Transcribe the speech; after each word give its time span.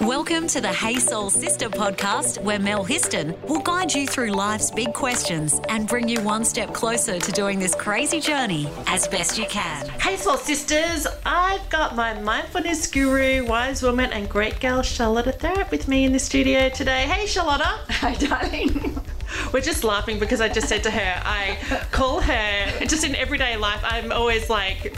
Welcome 0.00 0.46
to 0.48 0.60
the 0.60 0.68
Hey 0.68 0.96
Soul 0.96 1.30
Sister 1.30 1.70
podcast, 1.70 2.42
where 2.42 2.58
Mel 2.58 2.84
Histon 2.84 3.40
will 3.48 3.60
guide 3.60 3.94
you 3.94 4.06
through 4.06 4.32
life's 4.32 4.70
big 4.70 4.92
questions 4.92 5.60
and 5.68 5.88
bring 5.88 6.08
you 6.08 6.20
one 6.20 6.44
step 6.44 6.74
closer 6.74 7.18
to 7.18 7.32
doing 7.32 7.58
this 7.58 7.74
crazy 7.74 8.20
journey 8.20 8.68
as 8.86 9.08
best 9.08 9.38
you 9.38 9.46
can. 9.46 9.88
Hey, 10.00 10.16
Soul 10.16 10.36
Sisters, 10.36 11.06
I've 11.24 11.66
got 11.70 11.96
my 11.96 12.20
mindfulness 12.20 12.86
guru, 12.86 13.46
wise 13.46 13.82
woman, 13.82 14.12
and 14.12 14.28
great 14.28 14.60
gal 14.60 14.82
Charlotta 14.82 15.32
Thaarup 15.32 15.70
with 15.70 15.88
me 15.88 16.04
in 16.04 16.12
the 16.12 16.18
studio 16.18 16.68
today. 16.68 17.06
Hey, 17.06 17.26
Charlotta. 17.26 17.64
Hi, 17.88 18.14
darling. 18.14 19.00
We're 19.52 19.60
just 19.60 19.84
laughing 19.84 20.18
because 20.18 20.40
I 20.40 20.48
just 20.48 20.68
said 20.68 20.82
to 20.82 20.90
her, 20.90 21.22
I 21.24 21.56
call 21.90 22.20
her 22.20 22.86
just 22.86 23.04
in 23.04 23.14
everyday 23.14 23.56
life. 23.56 23.80
I'm 23.84 24.12
always 24.12 24.50
like, 24.50 24.94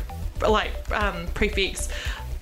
like 0.50 0.72
um, 0.92 1.26
prefix 1.34 1.88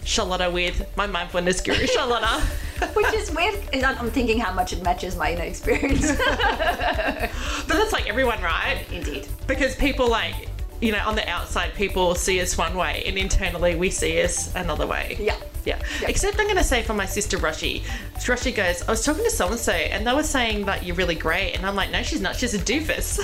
Charlotta 0.05 0.51
with 0.51 0.85
my 0.97 1.07
mindfulness 1.07 1.61
guru, 1.61 1.87
Charlotta. 1.87 2.41
Which 2.95 3.15
is 3.15 3.31
weird. 3.31 3.55
I'm 3.85 4.11
thinking 4.11 4.41
how 4.41 4.53
much 4.53 4.73
it 4.73 4.83
matches 4.83 5.17
my 5.17 5.33
inner 5.33 5.45
experience. 5.45 6.11
but 6.17 7.69
that's 7.69 7.93
like 7.93 8.09
everyone, 8.09 8.43
right? 8.43 8.85
Indeed. 8.91 9.29
Because 9.47 9.77
people 9.77 10.09
like, 10.09 10.49
you 10.81 10.91
know, 10.91 11.03
on 11.07 11.15
the 11.15 11.29
outside, 11.29 11.75
people 11.75 12.17
see 12.17 12.41
us 12.41 12.59
one 12.59 12.77
way, 12.77 13.05
and 13.07 13.17
internally, 13.17 13.77
we 13.77 13.89
see 13.89 14.21
us 14.23 14.53
another 14.57 14.87
way. 14.87 15.17
Yeah. 15.21 15.37
Yeah. 15.65 15.79
Except 16.09 16.41
I'm 16.41 16.47
going 16.47 16.57
to 16.57 16.65
say 16.65 16.83
for 16.83 16.95
my 16.95 17.07
sister 17.07 17.39
Roshi. 17.39 17.83
Roshi 18.17 18.53
goes, 18.53 18.83
I 18.83 18.91
was 18.91 19.05
talking 19.05 19.23
to 19.23 19.31
so 19.31 19.49
and 19.49 19.59
so, 19.61 19.71
and 19.71 20.05
they 20.05 20.13
were 20.13 20.25
saying 20.25 20.67
that 20.67 20.85
you're 20.85 20.97
really 20.97 21.15
great. 21.15 21.55
And 21.55 21.65
I'm 21.65 21.77
like, 21.77 21.93
no, 21.93 22.03
she's 22.03 22.21
not. 22.21 22.35
She's 22.35 22.55
a 22.55 22.59
doofus. 22.59 23.21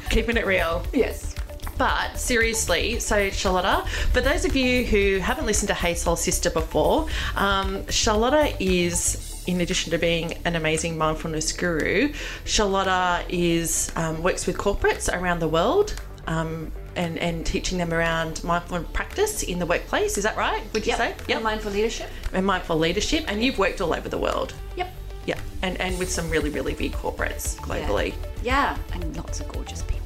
Keeping 0.10 0.36
it 0.36 0.46
real. 0.46 0.84
Yes. 0.92 1.34
But 1.78 2.18
seriously, 2.18 2.98
so 2.98 3.30
Charlotta, 3.30 3.86
for 4.12 4.20
those 4.20 4.44
of 4.44 4.56
you 4.56 4.84
who 4.84 5.18
haven't 5.18 5.46
listened 5.46 5.68
to 5.68 5.74
Hey 5.74 5.94
Soul 5.94 6.16
Sister 6.16 6.50
before, 6.50 7.06
um, 7.36 7.86
Charlotta 7.88 8.52
is, 8.60 9.42
in 9.46 9.60
addition 9.60 9.92
to 9.92 9.98
being 9.98 10.34
an 10.44 10.56
amazing 10.56 10.98
mindfulness 10.98 11.52
guru, 11.52 12.12
Charlotta 12.44 13.24
is 13.28 13.92
um, 13.94 14.22
works 14.24 14.46
with 14.46 14.58
corporates 14.58 15.08
around 15.12 15.38
the 15.38 15.48
world. 15.48 15.94
Um, 16.26 16.72
and, 16.96 17.16
and 17.18 17.46
teaching 17.46 17.78
them 17.78 17.94
around 17.94 18.42
mindful 18.42 18.82
practice 18.92 19.44
in 19.44 19.60
the 19.60 19.66
workplace. 19.66 20.18
Is 20.18 20.24
that 20.24 20.36
right? 20.36 20.62
Would 20.74 20.84
you 20.84 20.90
Yep. 20.90 20.98
say? 20.98 21.14
Yeah. 21.28 21.38
Mindful 21.38 21.70
leadership. 21.70 22.10
And 22.32 22.44
mindful 22.44 22.76
leadership. 22.76 23.24
And 23.28 23.40
you've 23.42 23.56
worked 23.56 23.80
all 23.80 23.94
over 23.94 24.08
the 24.08 24.18
world. 24.18 24.52
Yep. 24.76 24.92
Yeah. 25.24 25.38
And, 25.62 25.80
and 25.80 25.96
with 25.96 26.10
some 26.10 26.28
really, 26.28 26.50
really 26.50 26.74
big 26.74 26.90
corporates 26.92 27.54
globally. 27.58 28.14
Yeah. 28.42 28.76
And 28.92 29.16
lots 29.16 29.38
of 29.38 29.46
gorgeous 29.48 29.82
people. 29.82 29.97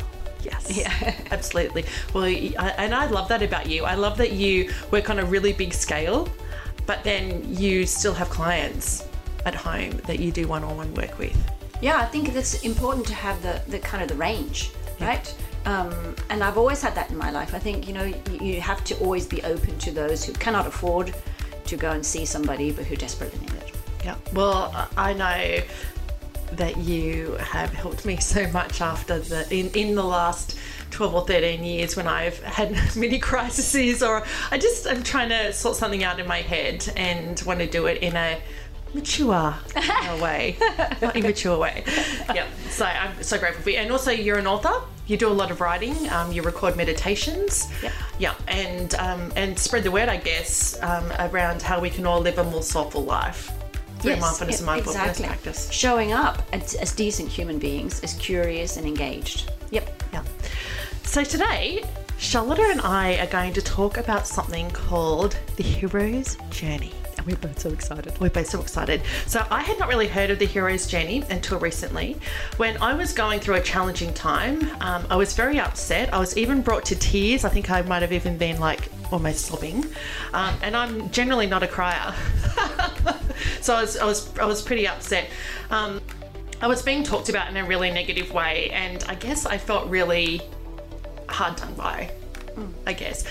Yes. 0.52 0.76
Yeah. 0.76 1.14
Absolutely. 1.30 1.84
Well, 2.12 2.24
and 2.24 2.94
I 2.94 3.06
love 3.06 3.28
that 3.28 3.42
about 3.42 3.68
you. 3.68 3.84
I 3.84 3.94
love 3.94 4.16
that 4.18 4.32
you 4.32 4.70
work 4.90 5.10
on 5.10 5.18
a 5.18 5.24
really 5.24 5.52
big 5.52 5.72
scale, 5.72 6.28
but 6.86 7.02
then 7.04 7.42
you 7.54 7.86
still 7.86 8.14
have 8.14 8.28
clients 8.30 9.08
at 9.44 9.54
home 9.54 9.92
that 10.06 10.20
you 10.20 10.30
do 10.30 10.46
one-on-one 10.46 10.94
work 10.94 11.18
with. 11.18 11.36
Yeah, 11.80 11.96
I 11.98 12.06
think 12.06 12.28
it's 12.28 12.62
important 12.62 13.06
to 13.08 13.14
have 13.14 13.42
the, 13.42 13.60
the 13.68 13.78
kind 13.80 14.02
of 14.02 14.08
the 14.08 14.14
range, 14.14 14.70
right? 15.00 15.34
Um, 15.64 16.14
and 16.30 16.42
I've 16.42 16.58
always 16.58 16.82
had 16.82 16.94
that 16.94 17.10
in 17.10 17.16
my 17.16 17.30
life. 17.30 17.54
I 17.54 17.58
think, 17.58 17.88
you 17.88 17.94
know, 17.94 18.04
you, 18.04 18.22
you 18.40 18.60
have 18.60 18.84
to 18.84 18.96
always 18.98 19.26
be 19.26 19.42
open 19.42 19.78
to 19.78 19.90
those 19.90 20.24
who 20.24 20.32
cannot 20.34 20.66
afford 20.66 21.14
to 21.66 21.76
go 21.76 21.90
and 21.90 22.04
see 22.04 22.24
somebody 22.24 22.72
but 22.72 22.84
who 22.84 22.96
desperately 22.96 23.38
need 23.40 23.52
it. 23.62 23.74
Yeah. 24.04 24.16
Well, 24.32 24.88
I 24.96 25.12
know 25.12 25.62
that 26.56 26.76
you 26.78 27.32
have 27.40 27.72
helped 27.72 28.04
me 28.04 28.16
so 28.18 28.46
much 28.48 28.80
after 28.80 29.18
the 29.18 29.46
in, 29.54 29.70
in 29.70 29.94
the 29.94 30.04
last 30.04 30.58
12 30.90 31.14
or 31.14 31.26
13 31.26 31.64
years 31.64 31.96
when 31.96 32.06
I've 32.06 32.42
had 32.42 32.72
many 32.96 33.18
crises 33.18 34.02
or 34.02 34.24
I 34.50 34.58
just 34.58 34.86
am 34.86 35.02
trying 35.02 35.30
to 35.30 35.52
sort 35.52 35.76
something 35.76 36.04
out 36.04 36.20
in 36.20 36.26
my 36.26 36.42
head 36.42 36.92
and 36.96 37.40
want 37.46 37.60
to 37.60 37.66
do 37.66 37.86
it 37.86 38.02
in 38.02 38.14
a 38.16 38.40
mature 38.94 39.54
way, 40.20 40.56
not 41.00 41.16
immature 41.16 41.58
way. 41.58 41.82
Yeah. 42.34 42.46
So 42.68 42.84
I'm 42.84 43.22
so 43.22 43.38
grateful 43.38 43.62
for 43.62 43.70
you. 43.70 43.78
And 43.78 43.90
also, 43.90 44.10
you're 44.10 44.38
an 44.38 44.46
author. 44.46 44.86
You 45.06 45.16
do 45.16 45.28
a 45.28 45.30
lot 45.32 45.50
of 45.50 45.60
writing. 45.60 46.10
Um, 46.10 46.30
you 46.30 46.42
record 46.42 46.76
meditations. 46.76 47.72
Yep. 47.82 47.92
Yeah. 48.18 48.34
And 48.48 48.94
um, 48.96 49.32
and 49.34 49.58
spread 49.58 49.84
the 49.84 49.90
word, 49.90 50.10
I 50.10 50.18
guess, 50.18 50.80
um, 50.82 51.10
around 51.18 51.62
how 51.62 51.80
we 51.80 51.88
can 51.88 52.06
all 52.06 52.20
live 52.20 52.38
a 52.38 52.44
more 52.44 52.62
soulful 52.62 53.02
life 53.02 53.50
through 54.02 54.16
mindfulness 54.16 54.58
and 54.58 54.66
yeah, 54.66 54.72
mindfulness 54.72 55.02
exactly. 55.02 55.26
practice. 55.26 55.70
Showing 55.70 56.12
up 56.12 56.42
as, 56.52 56.74
as 56.74 56.92
decent 56.92 57.28
human 57.28 57.58
beings, 57.58 58.00
as 58.02 58.14
curious 58.14 58.76
and 58.76 58.86
engaged. 58.86 59.50
Yep. 59.70 60.02
Yeah. 60.12 60.24
So 61.04 61.24
today, 61.24 61.84
Charlotta 62.18 62.62
and 62.62 62.80
I 62.80 63.18
are 63.18 63.26
going 63.26 63.52
to 63.54 63.62
talk 63.62 63.96
about 63.96 64.26
something 64.26 64.70
called 64.70 65.38
the 65.56 65.62
hero's 65.62 66.36
journey. 66.50 66.92
And 67.18 67.26
we're 67.26 67.36
both 67.36 67.58
so 67.58 67.70
excited. 67.70 68.18
We're 68.20 68.30
both 68.30 68.48
so 68.48 68.60
excited. 68.60 69.02
So 69.26 69.44
I 69.50 69.60
had 69.60 69.78
not 69.78 69.88
really 69.88 70.08
heard 70.08 70.30
of 70.30 70.38
the 70.38 70.46
hero's 70.46 70.86
journey 70.86 71.22
until 71.30 71.58
recently. 71.58 72.16
When 72.56 72.76
I 72.78 72.94
was 72.94 73.12
going 73.12 73.40
through 73.40 73.56
a 73.56 73.60
challenging 73.60 74.14
time, 74.14 74.62
um, 74.80 75.06
I 75.10 75.16
was 75.16 75.34
very 75.34 75.60
upset. 75.60 76.12
I 76.14 76.18
was 76.18 76.36
even 76.36 76.62
brought 76.62 76.84
to 76.86 76.96
tears. 76.96 77.44
I 77.44 77.48
think 77.50 77.70
I 77.70 77.82
might 77.82 78.02
have 78.02 78.12
even 78.12 78.38
been 78.38 78.58
like 78.58 78.88
almost 79.12 79.46
sobbing. 79.46 79.84
Um, 80.32 80.54
and 80.62 80.76
I'm 80.76 81.10
generally 81.10 81.46
not 81.46 81.62
a 81.62 81.68
crier. 81.68 82.14
so 83.60 83.74
I 83.74 83.80
was, 83.82 83.96
I 83.96 84.04
was, 84.04 84.38
I 84.38 84.44
was 84.44 84.62
pretty 84.62 84.86
upset. 84.88 85.28
Um, 85.70 86.00
I 86.60 86.66
was 86.66 86.82
being 86.82 87.02
talked 87.02 87.28
about 87.28 87.48
in 87.48 87.56
a 87.56 87.64
really 87.64 87.90
negative 87.90 88.32
way, 88.32 88.70
and 88.70 89.04
I 89.08 89.16
guess 89.16 89.46
I 89.46 89.58
felt 89.58 89.88
really 89.88 90.40
hard 91.28 91.56
done 91.56 91.74
by, 91.74 92.12
I 92.86 92.92
guess. 92.92 93.24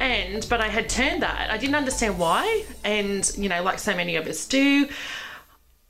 And, 0.00 0.46
but 0.48 0.60
I 0.60 0.68
had 0.68 0.88
turned 0.88 1.22
that. 1.22 1.50
I 1.50 1.58
didn't 1.58 1.74
understand 1.74 2.18
why. 2.18 2.64
And, 2.84 3.30
you 3.36 3.48
know, 3.48 3.62
like 3.62 3.78
so 3.78 3.94
many 3.94 4.16
of 4.16 4.26
us 4.26 4.46
do, 4.46 4.88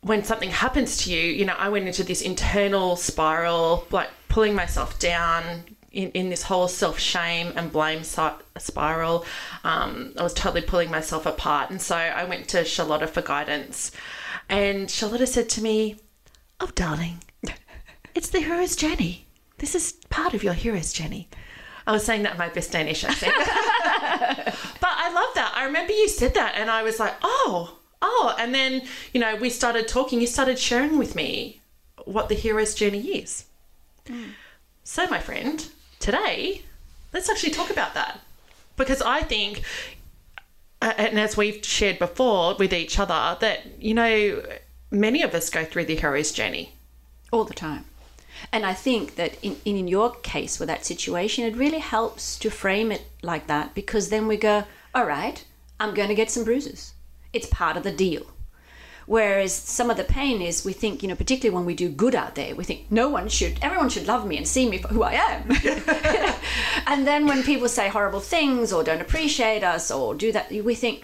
when 0.01 0.25
something 0.25 0.51
happens 0.51 1.05
to 1.05 1.13
you, 1.13 1.21
you 1.21 1.45
know, 1.45 1.55
I 1.57 1.69
went 1.69 1.87
into 1.87 2.03
this 2.03 2.23
internal 2.23 2.97
spiral, 2.97 3.87
like 3.91 4.09
pulling 4.29 4.55
myself 4.55 4.99
down 4.99 5.63
in, 5.93 6.11
in 6.13 6.31
this 6.31 6.45
whole 6.45 6.69
self 6.69 6.99
shame 6.99 7.53
and 7.57 7.73
blame 7.73 8.03
spiral. 8.05 9.25
Um, 9.65 10.15
I 10.19 10.23
was 10.23 10.35
totally 10.35 10.63
pulling 10.63 10.91
myself 10.91 11.27
apart. 11.27 11.71
And 11.71 11.81
so 11.81 11.97
I 11.97 12.25
went 12.25 12.49
to 12.49 12.65
Charlotta 12.65 13.07
for 13.07 13.23
guidance. 13.23 13.91
And 14.49 14.91
Charlotta 14.91 15.27
said 15.27 15.49
to 15.51 15.63
me, 15.63 15.97
Oh, 16.61 16.71
darling, 16.75 17.23
it's 18.15 18.29
the 18.29 18.41
hero's 18.41 18.77
journey. 18.77 19.27
This 19.59 19.75
is 19.75 19.93
part 20.11 20.35
of 20.35 20.43
your 20.43 20.55
hero's 20.55 20.93
journey. 20.93 21.29
I 21.87 21.93
was 21.93 22.05
saying 22.05 22.23
that 22.23 22.33
in 22.33 22.39
my 22.39 22.49
best 22.49 22.73
Danish 22.73 23.05
accent. 23.05 23.33
but 23.37 23.47
I 24.83 25.11
love 25.13 25.35
that. 25.35 25.53
I 25.55 25.65
remember 25.65 25.93
you 25.93 26.09
said 26.09 26.35
that, 26.35 26.55
and 26.57 26.71
I 26.71 26.83
was 26.83 27.01
like, 27.01 27.15
oh, 27.23 27.79
oh. 28.03 28.35
And 28.39 28.55
then, 28.55 28.83
you 29.13 29.21
know, 29.21 29.37
we 29.37 29.51
started 29.51 29.89
talking. 29.89 30.21
You 30.21 30.27
started 30.27 30.59
sharing 30.59 30.99
with 30.99 31.15
me 31.15 31.61
what 32.05 32.29
the 32.29 32.35
hero's 32.35 32.75
journey 32.75 33.19
is. 33.19 33.47
So, 34.85 35.07
my 35.09 35.19
friend, 35.19 35.69
today, 36.01 36.63
let's 37.13 37.29
actually 37.31 37.51
talk 37.53 37.71
about 37.71 37.95
that. 37.95 38.19
Because 38.77 39.01
I 39.03 39.23
think, 39.23 39.63
and 40.83 41.21
as 41.21 41.37
we've 41.37 41.65
shared 41.65 41.99
before 42.01 42.57
with 42.59 42.73
each 42.73 42.99
other, 42.99 43.37
that, 43.41 43.81
you 43.81 43.95
know, 43.95 44.43
many 44.91 45.23
of 45.23 45.35
us 45.35 45.49
go 45.51 45.65
through 45.65 45.85
the 45.85 45.97
hero's 45.97 46.33
journey. 46.33 46.73
all 47.31 47.45
the 47.45 47.55
time. 47.55 47.85
And 48.53 48.65
I 48.65 48.75
think 48.75 49.17
that 49.17 49.37
in, 49.45 49.57
in 49.65 49.87
your 49.87 50.15
case 50.23 50.59
with 50.59 50.69
that 50.69 50.85
situation, 50.87 51.45
it 51.45 51.55
really 51.55 51.79
helps 51.79 52.39
to 52.39 52.51
frame 52.51 52.91
it 52.91 53.05
like 53.23 53.47
that 53.47 53.75
because 53.75 54.09
then 54.09 54.27
we 54.27 54.37
go, 54.37 54.65
all 54.95 55.07
right, 55.07 55.45
I'm 55.79 55.95
going 55.95 56.09
to 56.09 56.15
get 56.15 56.31
some 56.31 56.45
bruises. 56.45 56.95
It's 57.33 57.47
part 57.47 57.77
of 57.77 57.83
the 57.83 57.93
deal. 57.93 58.27
Whereas 59.11 59.53
some 59.53 59.91
of 59.91 59.97
the 59.97 60.05
pain 60.05 60.41
is 60.41 60.65
we 60.65 60.73
think, 60.73 61.03
you 61.03 61.09
know, 61.09 61.17
particularly 61.17 61.53
when 61.53 61.67
we 61.67 61.75
do 61.75 61.89
good 61.89 62.15
out 62.15 62.37
there, 62.37 62.55
we 62.55 62.63
think 62.63 62.93
no 62.93 63.09
one 63.09 63.29
should, 63.29 63.59
everyone 63.61 63.89
should 63.89 64.07
love 64.07 64.25
me 64.25 64.37
and 64.37 64.47
see 64.47 64.71
me 64.71 64.79
for 64.79 64.87
who 64.87 65.03
I 65.03 65.15
am. 65.15 65.51
and 66.87 67.05
then 67.05 67.27
when 67.27 67.43
people 67.43 67.69
say 67.69 67.89
horrible 67.89 68.21
things 68.21 68.73
or 68.73 68.85
don't 68.85 69.01
appreciate 69.01 69.65
us 69.65 69.91
or 69.91 70.15
do 70.15 70.31
that, 70.31 70.53
we 70.53 70.77
think 70.77 71.03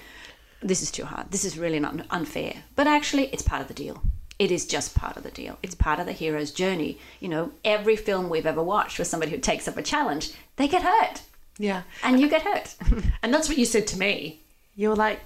this 0.63 0.83
is 0.83 0.93
too 0.93 1.05
hard. 1.05 1.33
This 1.33 1.45
is 1.45 1.59
really 1.59 1.81
not 1.81 2.07
unfair. 2.11 2.63
But 2.77 2.87
actually, 2.87 3.25
it's 3.33 3.43
part 3.43 3.61
of 3.61 3.67
the 3.67 3.75
deal. 3.75 4.01
It 4.39 4.53
is 4.53 4.67
just 4.67 4.95
part 4.95 5.17
of 5.17 5.25
the 5.25 5.33
deal. 5.33 5.59
It's 5.61 5.75
part 5.75 5.99
of 5.99 6.07
the 6.07 6.13
hero's 6.13 6.53
journey. 6.53 7.01
You 7.19 7.29
know, 7.29 7.51
every 7.65 7.97
film 7.97 8.31
we've 8.31 8.47
ever 8.47 8.63
watched 8.63 9.01
with 9.01 9.09
somebody 9.09 9.33
who 9.33 9.39
takes 9.39 9.67
up 9.67 9.77
a 9.77 9.83
challenge, 9.83 10.31
they 10.55 10.69
get 10.69 10.83
hurt. 10.83 11.23
Yeah. 11.59 11.83
And 12.05 12.21
you 12.21 12.29
get 12.29 12.43
hurt. 12.43 12.77
And 13.25 13.35
that's 13.35 13.49
what 13.49 13.59
you 13.59 13.65
said 13.65 13.89
to 13.89 13.99
me. 13.99 14.43
You 14.77 14.91
were 14.91 14.95
like, 14.95 15.19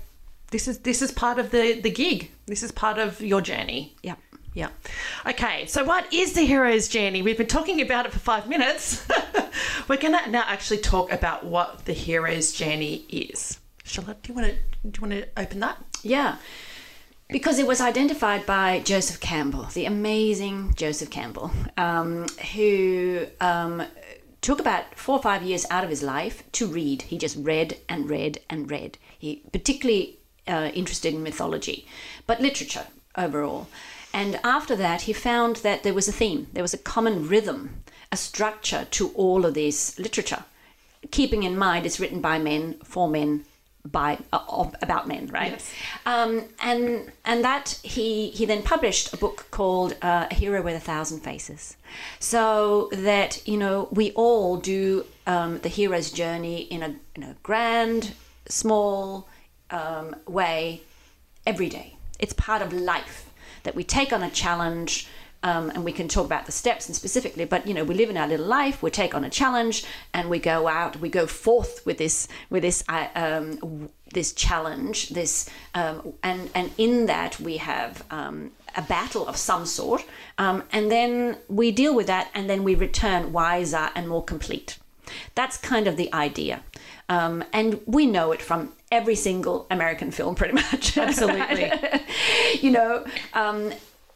this 0.50 0.68
is 0.68 0.78
this 0.78 1.02
is 1.02 1.12
part 1.12 1.38
of 1.38 1.50
the 1.50 1.80
the 1.80 1.90
gig. 1.90 2.30
This 2.46 2.62
is 2.62 2.72
part 2.72 2.98
of 2.98 3.20
your 3.20 3.40
journey. 3.40 3.96
yeah. 4.02 4.16
Yeah. 4.52 4.70
Okay, 5.24 5.66
so 5.66 5.84
what 5.84 6.12
is 6.12 6.32
the 6.32 6.42
hero's 6.42 6.88
journey? 6.88 7.22
We've 7.22 7.38
been 7.38 7.46
talking 7.46 7.80
about 7.80 8.06
it 8.06 8.12
for 8.12 8.18
five 8.18 8.48
minutes. 8.48 9.06
We're 9.88 9.96
going 9.96 10.18
to 10.18 10.28
now 10.28 10.42
actually 10.44 10.78
talk 10.78 11.12
about 11.12 11.44
what 11.44 11.84
the 11.84 11.92
hero's 11.92 12.50
journey 12.50 13.04
is. 13.08 13.60
Charlotte, 13.84 14.22
do 14.24 14.32
you 14.32 14.34
want 14.34 14.48
to 14.48 14.88
do 14.88 15.00
you 15.00 15.08
want 15.08 15.22
to 15.22 15.28
open 15.40 15.60
that? 15.60 15.78
Yeah. 16.02 16.36
Because 17.28 17.60
it 17.60 17.66
was 17.66 17.80
identified 17.80 18.44
by 18.44 18.80
Joseph 18.80 19.20
Campbell, 19.20 19.68
the 19.72 19.84
amazing 19.84 20.74
Joseph 20.74 21.10
Campbell, 21.10 21.52
um, 21.76 22.26
who 22.54 23.26
um, 23.40 23.84
took 24.40 24.58
about 24.58 24.96
four 24.96 25.16
or 25.18 25.22
five 25.22 25.44
years 25.44 25.64
out 25.70 25.84
of 25.84 25.90
his 25.90 26.02
life 26.02 26.42
to 26.52 26.66
read. 26.66 27.02
He 27.02 27.18
just 27.18 27.36
read 27.36 27.78
and 27.88 28.10
read 28.10 28.40
and 28.50 28.68
read. 28.68 28.98
He 29.16 29.44
particularly 29.52 30.19
uh, 30.46 30.70
interested 30.74 31.14
in 31.14 31.22
mythology, 31.22 31.86
but 32.26 32.40
literature 32.40 32.86
overall. 33.16 33.68
And 34.12 34.40
after 34.42 34.74
that, 34.76 35.02
he 35.02 35.12
found 35.12 35.56
that 35.56 35.82
there 35.82 35.94
was 35.94 36.08
a 36.08 36.12
theme, 36.12 36.48
there 36.52 36.64
was 36.64 36.74
a 36.74 36.78
common 36.78 37.28
rhythm, 37.28 37.82
a 38.10 38.16
structure 38.16 38.86
to 38.90 39.08
all 39.10 39.46
of 39.46 39.54
this 39.54 39.98
literature. 39.98 40.44
Keeping 41.10 41.44
in 41.44 41.56
mind 41.56 41.86
it's 41.86 42.00
written 42.00 42.20
by 42.20 42.38
men, 42.38 42.74
for 42.84 43.08
men, 43.08 43.44
by 43.84 44.18
uh, 44.32 44.70
about 44.82 45.08
men, 45.08 45.28
right? 45.28 45.52
Yes. 45.52 45.72
Um, 46.04 46.44
and 46.60 47.10
and 47.24 47.44
that 47.44 47.80
he 47.82 48.30
he 48.30 48.44
then 48.44 48.62
published 48.62 49.14
a 49.14 49.16
book 49.16 49.46
called 49.50 49.96
uh, 50.02 50.26
A 50.30 50.34
Hero 50.34 50.60
with 50.60 50.76
a 50.76 50.80
Thousand 50.80 51.20
Faces, 51.20 51.76
so 52.18 52.90
that 52.92 53.46
you 53.48 53.56
know 53.56 53.88
we 53.90 54.10
all 54.12 54.58
do 54.58 55.06
um, 55.26 55.60
the 55.60 55.70
hero's 55.70 56.10
journey 56.10 56.62
in 56.62 56.82
a 56.82 56.94
in 57.14 57.22
a 57.22 57.36
grand, 57.42 58.12
small 58.48 59.28
um, 59.70 60.16
way 60.26 60.82
every 61.46 61.68
day. 61.68 61.96
It's 62.18 62.32
part 62.34 62.62
of 62.62 62.72
life 62.72 63.30
that 63.62 63.74
we 63.74 63.84
take 63.84 64.12
on 64.12 64.22
a 64.22 64.30
challenge. 64.30 65.08
Um, 65.42 65.70
and 65.70 65.84
we 65.84 65.92
can 65.92 66.06
talk 66.06 66.26
about 66.26 66.44
the 66.44 66.52
steps 66.52 66.86
and 66.86 66.94
specifically, 66.94 67.46
but 67.46 67.66
you 67.66 67.72
know, 67.72 67.82
we 67.82 67.94
live 67.94 68.10
in 68.10 68.18
our 68.18 68.28
little 68.28 68.44
life. 68.44 68.82
We 68.82 68.90
take 68.90 69.14
on 69.14 69.24
a 69.24 69.30
challenge, 69.30 69.86
and 70.12 70.28
we 70.28 70.38
go 70.38 70.68
out. 70.68 71.00
We 71.00 71.08
go 71.08 71.26
forth 71.26 71.80
with 71.86 71.96
this, 71.96 72.28
with 72.50 72.62
this, 72.62 72.84
uh, 72.90 73.08
um, 73.14 73.88
this 74.12 74.34
challenge. 74.34 75.08
This, 75.08 75.48
um, 75.74 76.12
and 76.22 76.50
and 76.54 76.70
in 76.76 77.06
that 77.06 77.40
we 77.40 77.56
have 77.56 78.04
um, 78.10 78.50
a 78.76 78.82
battle 78.82 79.26
of 79.26 79.38
some 79.38 79.64
sort, 79.64 80.04
um, 80.36 80.62
and 80.72 80.90
then 80.90 81.38
we 81.48 81.70
deal 81.70 81.94
with 81.94 82.06
that, 82.08 82.30
and 82.34 82.50
then 82.50 82.62
we 82.62 82.74
return 82.74 83.32
wiser 83.32 83.88
and 83.94 84.10
more 84.10 84.22
complete. 84.22 84.78
That's 85.34 85.56
kind 85.56 85.86
of 85.86 85.96
the 85.96 86.12
idea, 86.12 86.62
um, 87.08 87.44
and 87.50 87.80
we 87.86 88.04
know 88.04 88.32
it 88.32 88.42
from 88.42 88.74
every 88.90 89.14
single 89.14 89.66
American 89.70 90.10
film, 90.10 90.34
pretty 90.34 90.54
much. 90.54 90.96
Absolutely. 90.98 91.72
you 92.60 92.70
know, 92.70 93.04
um, 93.32 93.72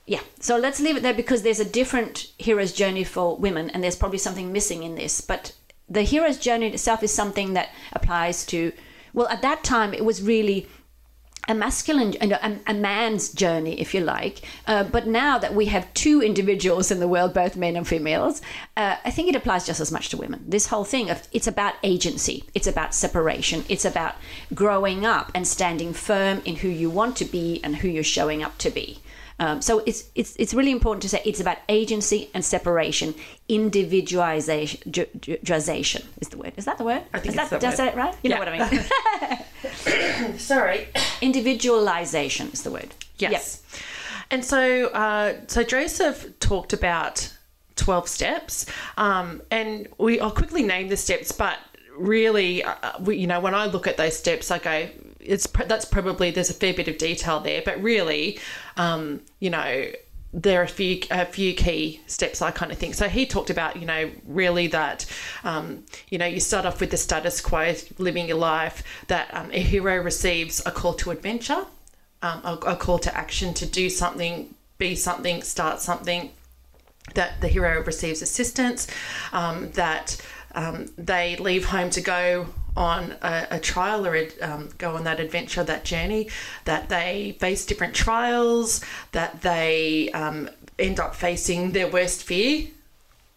yeah. 0.06 0.20
So 0.40 0.56
let's 0.56 0.80
leave 0.80 0.96
it 0.96 1.02
there 1.02 1.14
because 1.14 1.42
there's 1.42 1.60
a 1.60 1.64
different 1.64 2.32
hero's 2.38 2.72
journey 2.72 3.04
for 3.04 3.36
women, 3.36 3.70
and 3.70 3.82
there's 3.82 3.96
probably 3.96 4.18
something 4.18 4.52
missing 4.52 4.82
in 4.82 4.94
this. 4.94 5.20
But 5.20 5.52
the 5.88 6.02
hero's 6.02 6.38
journey 6.38 6.68
itself 6.68 7.02
is 7.02 7.12
something 7.12 7.54
that 7.54 7.70
applies 7.92 8.44
to, 8.46 8.72
well, 9.12 9.28
at 9.28 9.42
that 9.42 9.64
time 9.64 9.94
it 9.94 10.04
was 10.04 10.22
really 10.22 10.68
a 11.48 11.54
masculine, 11.54 12.14
a, 12.20 12.58
a 12.66 12.74
man's 12.74 13.28
journey, 13.30 13.80
if 13.80 13.94
you 13.94 14.00
like. 14.00 14.42
Uh, 14.66 14.84
but 14.84 15.06
now 15.06 15.38
that 15.38 15.54
we 15.54 15.66
have 15.66 15.92
two 15.94 16.22
individuals 16.22 16.90
in 16.90 17.00
the 17.00 17.08
world, 17.08 17.34
both 17.34 17.56
men 17.56 17.76
and 17.76 17.86
females, 17.86 18.40
uh, 18.76 18.96
I 19.04 19.10
think 19.10 19.28
it 19.28 19.36
applies 19.36 19.66
just 19.66 19.80
as 19.80 19.92
much 19.92 20.08
to 20.10 20.16
women. 20.16 20.44
This 20.46 20.66
whole 20.66 20.84
thing 20.84 21.10
of 21.10 21.26
it's 21.32 21.46
about 21.46 21.74
agency, 21.82 22.44
it's 22.54 22.66
about 22.66 22.94
separation, 22.94 23.64
it's 23.68 23.84
about 23.84 24.16
growing 24.54 25.04
up 25.04 25.30
and 25.34 25.46
standing 25.46 25.92
firm 25.92 26.42
in 26.44 26.56
who 26.56 26.68
you 26.68 26.90
want 26.90 27.16
to 27.16 27.24
be 27.24 27.60
and 27.62 27.76
who 27.76 27.88
you're 27.88 28.02
showing 28.04 28.42
up 28.42 28.58
to 28.58 28.70
be. 28.70 29.00
Um, 29.38 29.60
so 29.60 29.82
it's 29.84 30.10
it's 30.14 30.36
it's 30.36 30.54
really 30.54 30.70
important 30.70 31.02
to 31.02 31.08
say 31.08 31.20
it's 31.24 31.40
about 31.40 31.58
agency 31.68 32.30
and 32.34 32.44
separation, 32.44 33.14
individualization 33.48 34.92
ju- 34.92 35.06
ju- 35.20 35.38
is 35.42 36.28
the 36.28 36.36
word. 36.38 36.52
Is 36.56 36.64
that 36.66 36.78
the 36.78 36.84
word? 36.84 37.02
I 37.12 37.18
think 37.18 37.34
is 37.34 37.50
that, 37.50 37.60
did 37.60 37.64
I 37.64 37.74
say 37.74 37.88
it 37.88 37.96
right? 37.96 38.14
You 38.22 38.30
know 38.30 38.38
what 38.38 38.48
I 38.48 38.70
mean. 38.70 40.38
Sorry. 40.38 40.88
Individualization 41.20 42.48
is 42.52 42.62
the 42.62 42.70
word. 42.70 42.94
Yes. 43.18 43.62
And 44.30 44.44
so, 44.44 44.86
uh, 44.88 45.34
so 45.48 45.62
Joseph 45.62 46.38
talked 46.38 46.72
about 46.72 47.32
twelve 47.76 48.08
steps, 48.08 48.66
um, 48.96 49.42
and 49.50 49.88
we 49.98 50.20
I'll 50.20 50.30
quickly 50.30 50.62
name 50.62 50.88
the 50.88 50.96
steps, 50.96 51.32
but 51.32 51.58
really, 51.96 52.62
uh, 52.64 52.74
we, 53.00 53.16
you 53.16 53.26
know, 53.26 53.40
when 53.40 53.54
I 53.54 53.66
look 53.66 53.86
at 53.86 53.96
those 53.96 54.16
steps, 54.16 54.50
I 54.50 54.58
go, 54.58 54.88
it's 55.24 55.46
that's 55.46 55.84
probably 55.84 56.30
there's 56.30 56.50
a 56.50 56.54
fair 56.54 56.74
bit 56.74 56.88
of 56.88 56.98
detail 56.98 57.40
there, 57.40 57.62
but 57.64 57.82
really, 57.82 58.38
um, 58.76 59.20
you 59.40 59.50
know. 59.50 59.90
There 60.36 60.58
are 60.60 60.64
a 60.64 60.66
few 60.66 61.00
a 61.12 61.26
few 61.26 61.54
key 61.54 62.00
steps 62.08 62.42
I 62.42 62.50
kind 62.50 62.72
of 62.72 62.76
think. 62.78 62.94
So 62.96 63.08
he 63.08 63.24
talked 63.24 63.50
about 63.50 63.76
you 63.76 63.86
know 63.86 64.10
really 64.26 64.66
that 64.66 65.06
um, 65.44 65.84
you 66.08 66.18
know 66.18 66.26
you 66.26 66.40
start 66.40 66.66
off 66.66 66.80
with 66.80 66.90
the 66.90 66.96
status 66.96 67.40
quo, 67.40 67.72
living 67.98 68.26
your 68.26 68.38
life. 68.38 68.82
That 69.06 69.32
um, 69.32 69.52
a 69.52 69.60
hero 69.60 69.96
receives 70.02 70.60
a 70.66 70.72
call 70.72 70.94
to 70.94 71.12
adventure, 71.12 71.66
um, 72.22 72.40
a, 72.42 72.54
a 72.66 72.76
call 72.76 72.98
to 72.98 73.16
action 73.16 73.54
to 73.54 73.64
do 73.64 73.88
something, 73.88 74.52
be 74.76 74.96
something, 74.96 75.40
start 75.42 75.80
something, 75.80 76.32
that 77.14 77.40
the 77.40 77.48
hero 77.48 77.82
receives 77.84 78.22
assistance, 78.22 78.86
um, 79.32 79.70
that 79.72 80.20
um, 80.54 80.86
they 80.96 81.36
leave 81.36 81.66
home 81.66 81.90
to 81.90 82.00
go 82.00 82.46
on 82.76 83.14
a, 83.22 83.46
a 83.52 83.60
trial 83.60 84.06
or 84.06 84.28
um, 84.42 84.68
go 84.78 84.96
on 84.96 85.04
that 85.04 85.20
adventure, 85.20 85.62
that 85.64 85.84
journey, 85.84 86.28
that 86.64 86.88
they 86.88 87.36
face 87.38 87.64
different 87.66 87.94
trials, 87.94 88.80
that 89.12 89.42
they 89.42 90.10
um, 90.10 90.48
end 90.78 90.98
up 91.00 91.14
facing 91.14 91.72
their 91.72 91.88
worst 91.88 92.24
fear. 92.24 92.66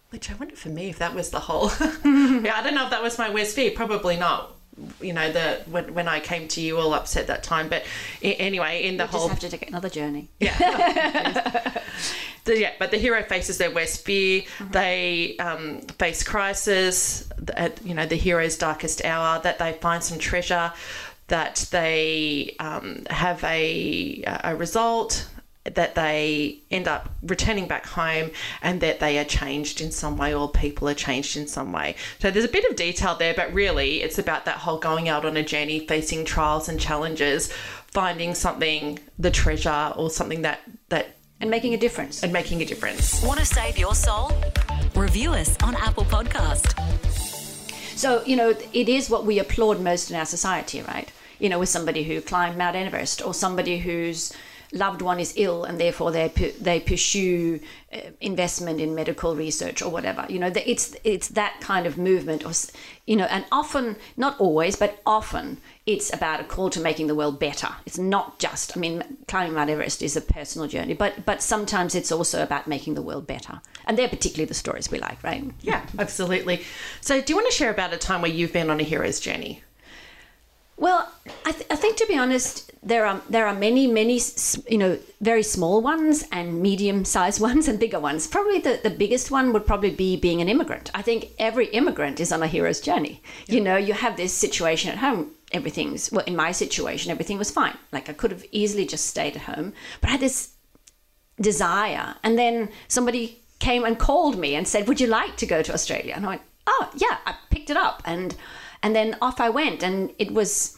Which 0.10 0.32
I 0.32 0.36
wonder 0.36 0.56
for 0.56 0.70
me 0.70 0.90
if 0.90 1.00
that 1.00 1.14
was 1.14 1.32
the 1.32 1.40
whole. 1.40 1.70
yeah, 1.80 2.54
I 2.56 2.62
don't 2.64 2.74
know 2.74 2.86
if 2.86 2.92
that 2.92 3.04
was 3.04 3.18
my 3.18 3.30
worst 3.30 3.56
fear. 3.56 3.72
Probably 3.72 4.16
not. 4.16 4.54
You 5.02 5.12
know, 5.12 5.32
the 5.32 5.62
when, 5.70 5.94
when 5.94 6.08
I 6.08 6.20
came 6.20 6.48
to 6.50 6.62
you 6.62 6.78
all 6.78 6.94
upset 6.94 7.28
that 7.28 7.44
time. 7.44 7.68
But 7.68 7.84
anyway, 8.22 8.84
in 8.84 8.98
the 8.98 9.04
Just 9.06 9.18
whole 9.18 9.28
have 9.28 9.40
to 9.40 9.50
take 9.50 9.68
another 9.68 9.90
journey. 9.90 10.30
the, 12.48 12.60
yeah, 12.60 12.72
but 12.80 12.90
the 12.90 12.98
hero 12.98 13.22
faces 13.24 13.60
their 13.60 13.72
worst 13.72 14.04
fear. 14.04 14.44
They 14.72 15.38
um, 15.38 15.82
face 16.00 16.24
crisis 16.24 17.30
at 17.56 17.86
you 17.86 17.94
know 17.94 18.06
the 18.06 18.16
hero's 18.16 18.58
darkest 18.58 19.06
hour. 19.06 19.40
That 19.42 19.60
they 19.60 19.74
find 19.74 20.04
some 20.04 20.18
treasure. 20.18 20.74
That 21.28 21.68
they 21.72 22.56
um, 22.60 23.04
have 23.10 23.44
a 23.44 24.24
a 24.44 24.56
result. 24.56 25.30
That 25.66 25.96
they 25.96 26.60
end 26.72 26.88
up 26.88 27.10
returning 27.22 27.68
back 27.68 27.86
home, 27.86 28.32
and 28.62 28.80
that 28.80 29.02
they 29.02 29.20
are 29.20 29.26
changed 29.26 29.82
in 29.82 29.92
some 29.92 30.18
way, 30.18 30.34
or 30.34 30.50
people 30.50 30.88
are 30.88 30.94
changed 30.94 31.36
in 31.36 31.46
some 31.46 31.74
way. 31.74 31.98
So 32.20 32.32
there's 32.32 32.46
a 32.46 32.50
bit 32.50 32.64
of 32.70 32.78
detail 32.78 33.16
there, 33.16 33.34
but 33.34 33.54
really 33.54 34.02
it's 34.02 34.18
about 34.18 34.46
that 34.46 34.60
whole 34.60 34.80
going 34.80 35.10
out 35.10 35.26
on 35.26 35.36
a 35.36 35.44
journey, 35.44 35.86
facing 35.86 36.24
trials 36.24 36.70
and 36.70 36.80
challenges, 36.80 37.52
finding 37.88 38.34
something, 38.34 39.00
the 39.20 39.30
treasure, 39.30 39.92
or 39.98 40.10
something 40.10 40.44
that 40.44 40.62
that 40.88 41.17
And 41.40 41.52
making 41.52 41.74
a 41.74 41.78
difference. 41.78 42.24
and 42.24 42.34
making 42.34 42.62
a 42.62 42.66
difference. 42.66 43.24
Want 43.24 43.40
to 43.40 43.46
save 43.46 43.78
your 43.78 43.94
soul? 43.94 44.32
Review 44.96 45.34
us 45.34 45.56
on 45.62 45.76
Apple 45.76 46.06
Podcast. 46.06 46.74
So, 47.96 48.24
you 48.26 48.36
know, 48.36 48.56
it 48.74 48.90
is 48.90 49.10
what 49.10 49.26
we 49.26 49.40
applaud 49.40 49.80
most 49.80 50.10
in 50.10 50.18
our 50.18 50.26
society, 50.26 50.82
right? 50.82 51.12
You 51.40 51.50
know, 51.50 51.60
with 51.60 51.70
somebody 51.70 52.04
who 52.04 52.22
climbed 52.22 52.58
Mount 52.58 52.76
Everest 52.76 53.24
or 53.24 53.34
somebody 53.34 53.78
whose 53.80 54.34
loved 54.74 55.02
one 55.02 55.20
is 55.20 55.34
ill 55.38 55.64
and 55.64 55.80
therefore 55.80 56.12
they 56.12 56.28
they 56.60 56.80
pursue 56.80 57.60
uh, 57.94 58.00
investment 58.20 58.82
in 58.82 58.94
medical 58.96 59.36
research 59.36 59.82
or 59.82 59.90
whatever. 59.90 60.26
You 60.28 60.40
know, 60.40 60.52
it's 60.66 60.96
it's 61.04 61.30
that 61.30 61.60
kind 61.62 61.86
of 61.86 61.98
movement 61.98 62.46
or 62.46 62.52
you 63.06 63.16
know, 63.16 63.26
and 63.26 63.46
often 63.52 63.96
not 64.18 64.40
always, 64.40 64.76
but 64.76 65.00
often 65.06 65.62
it's 65.88 66.14
about 66.14 66.42
a 66.42 66.44
call 66.44 66.70
to 66.70 66.82
making 66.82 67.08
the 67.08 67.16
world 67.16 67.40
better. 67.40 67.70
It's 67.86 67.98
not 67.98 68.38
just 68.38 68.76
I 68.76 68.80
mean, 68.80 69.18
climbing 69.28 69.54
Mount 69.54 69.70
Everest 69.70 70.04
is 70.04 70.18
a 70.18 70.22
personal 70.22 70.68
journey, 70.68 70.94
but 70.94 71.26
but 71.26 71.42
sometimes 71.42 71.96
it's 71.96 72.12
also 72.12 72.44
about 72.44 72.68
making 72.68 72.94
the 72.94 73.02
world 73.02 73.26
better. 73.26 73.62
And 73.86 73.98
they're 73.98 74.10
particularly 74.10 74.46
the 74.46 74.54
stories 74.54 74.92
we 74.92 75.00
like, 75.00 75.24
right? 75.24 75.44
Yeah, 75.62 75.86
absolutely. 75.98 76.64
So, 77.00 77.22
do 77.22 77.32
you 77.32 77.38
want 77.38 77.50
to 77.50 77.56
share 77.56 77.72
about 77.72 77.94
a 77.94 77.98
time 77.98 78.22
where 78.22 78.30
you've 78.30 78.52
been 78.52 78.70
on 78.70 78.82
a 78.82 78.84
hero's 78.84 79.22
journey? 79.22 79.64
Well, 80.76 81.12
I, 81.44 81.54
th- 81.54 81.66
I 81.72 81.76
think 81.76 81.98
to 81.98 82.06
be 82.06 82.18
honest, 82.18 82.72
there 82.84 83.06
are 83.06 83.22
there 83.30 83.48
are 83.48 83.56
many 83.56 83.88
many 83.88 84.20
you 84.70 84.78
know 84.78 85.00
very 85.22 85.42
small 85.42 85.82
ones 85.82 86.26
and 86.34 86.62
medium 86.62 87.06
sized 87.06 87.40
ones 87.50 87.70
and 87.70 87.80
bigger 87.80 88.00
ones. 88.00 88.28
Probably 88.28 88.60
the, 88.60 88.82
the 88.84 88.90
biggest 88.90 89.32
one 89.32 89.54
would 89.54 89.66
probably 89.66 89.92
be 89.92 90.18
being 90.18 90.42
an 90.42 90.50
immigrant. 90.50 90.92
I 90.94 91.02
think 91.02 91.30
every 91.40 91.68
immigrant 91.68 92.20
is 92.20 92.34
on 92.34 92.44
a 92.44 92.48
hero's 92.48 92.82
journey. 92.82 93.22
You 93.48 93.62
know, 93.62 93.78
you 93.78 93.94
have 93.94 94.18
this 94.18 94.34
situation 94.34 94.92
at 94.92 94.98
home. 94.98 95.32
Everything's 95.52 96.12
well 96.12 96.26
in 96.26 96.36
my 96.36 96.52
situation, 96.52 97.12
everything 97.12 97.38
was 97.38 97.52
fine. 97.52 97.78
Like 97.92 98.10
I 98.10 98.14
could 98.14 98.32
have 98.32 98.46
easily 98.52 98.86
just 98.86 99.08
stayed 99.08 99.36
at 99.36 99.44
home, 99.44 99.74
but 100.02 100.10
I 100.10 100.12
had 100.12 100.20
this 100.20 100.54
desire. 101.40 102.16
And 102.24 102.38
then 102.38 102.70
somebody 102.88 103.44
came 103.60 103.86
and 103.86 103.98
called 103.98 104.38
me 104.38 104.56
and 104.56 104.68
said, 104.68 104.88
"Would 104.88 105.00
you 105.00 105.08
like 105.08 105.38
to 105.38 105.46
go 105.46 105.62
to 105.62 105.74
Australia?" 105.74 106.14
And 106.16 106.26
I 106.26 106.30
went, 106.30 106.42
"Oh, 106.68 106.90
yeah." 106.96 107.18
I 107.26 107.36
picked 107.50 107.70
it 107.70 107.78
up 107.78 108.02
and 108.06 108.36
and 108.84 108.96
then 108.96 109.18
off 109.22 109.40
I 109.40 109.50
went, 109.50 109.84
and 109.84 110.14
it 110.20 110.34
was, 110.34 110.77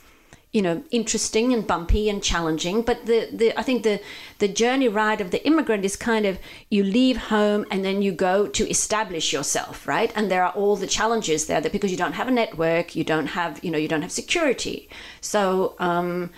you 0.51 0.61
know, 0.63 0.83
interesting 0.89 1.53
and 1.53 1.67
bumpy 1.67 2.09
and 2.09 2.23
challenging. 2.23 2.81
But 2.81 3.05
the 3.05 3.29
the 3.31 3.57
I 3.59 3.63
think 3.63 3.83
the 3.83 4.01
the 4.39 4.47
journey 4.47 4.87
ride 4.87 5.21
of 5.21 5.31
the 5.31 5.45
immigrant 5.45 5.85
is 5.85 5.95
kind 5.95 6.25
of 6.25 6.39
you 6.69 6.83
leave 6.83 7.17
home 7.17 7.65
and 7.69 7.85
then 7.85 8.01
you 8.01 8.11
go 8.11 8.47
to 8.47 8.69
establish 8.69 9.31
yourself, 9.31 9.87
right? 9.87 10.11
And 10.15 10.31
there 10.31 10.43
are 10.43 10.51
all 10.53 10.75
the 10.75 10.87
challenges 10.87 11.45
there 11.45 11.61
that 11.61 11.71
because 11.71 11.91
you 11.91 11.97
don't 11.97 12.13
have 12.13 12.27
a 12.27 12.31
network, 12.31 12.95
you 12.95 13.03
don't 13.03 13.27
have 13.27 13.63
you 13.63 13.71
know 13.71 13.77
you 13.77 13.87
don't 13.87 14.01
have 14.01 14.11
security, 14.11 14.89
so. 15.21 15.75
um 15.79 16.31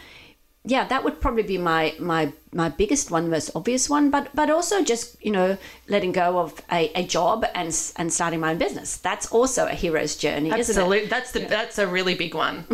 yeah, 0.63 0.85
that 0.89 1.03
would 1.03 1.19
probably 1.19 1.41
be 1.41 1.57
my 1.57 1.95
my 1.99 2.33
my 2.53 2.69
biggest 2.69 3.09
one, 3.09 3.31
most 3.31 3.49
obvious 3.55 3.89
one. 3.89 4.11
But 4.11 4.29
but 4.35 4.51
also 4.51 4.83
just 4.83 5.17
you 5.25 5.31
know 5.31 5.57
letting 5.87 6.11
go 6.11 6.37
of 6.37 6.61
a, 6.71 6.91
a 6.93 7.03
job 7.03 7.45
and 7.55 7.75
and 7.95 8.13
starting 8.13 8.39
my 8.39 8.51
own 8.51 8.59
business. 8.59 8.97
That's 8.97 9.25
also 9.31 9.65
a 9.65 9.71
hero's 9.73 10.15
journey, 10.15 10.49
isn't 10.49 10.59
Absolutely. 10.59 10.99
it? 10.99 11.09
That's 11.09 11.31
the 11.31 11.39
that's 11.39 11.79
a 11.79 11.87
really 11.87 12.13
big 12.13 12.35
one. 12.35 12.65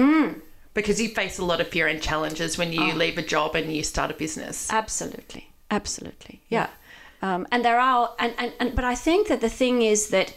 Because 0.77 1.01
you 1.01 1.09
face 1.09 1.39
a 1.39 1.45
lot 1.45 1.59
of 1.59 1.67
fear 1.69 1.87
and 1.87 1.99
challenges 2.01 2.57
when 2.57 2.71
you 2.71 2.93
leave 2.93 3.17
a 3.17 3.23
job 3.23 3.55
and 3.55 3.65
you 3.75 3.83
start 3.83 4.11
a 4.11 4.13
business. 4.13 4.71
Absolutely, 4.71 5.49
absolutely, 5.71 6.39
yeah. 6.49 6.67
Um, 7.23 7.47
and 7.51 7.65
there 7.65 7.79
are, 7.79 8.13
and, 8.19 8.33
and, 8.37 8.53
and 8.59 8.75
but 8.75 8.85
I 8.85 8.93
think 8.93 9.27
that 9.27 9.41
the 9.41 9.49
thing 9.49 9.81
is 9.81 10.09
that 10.09 10.33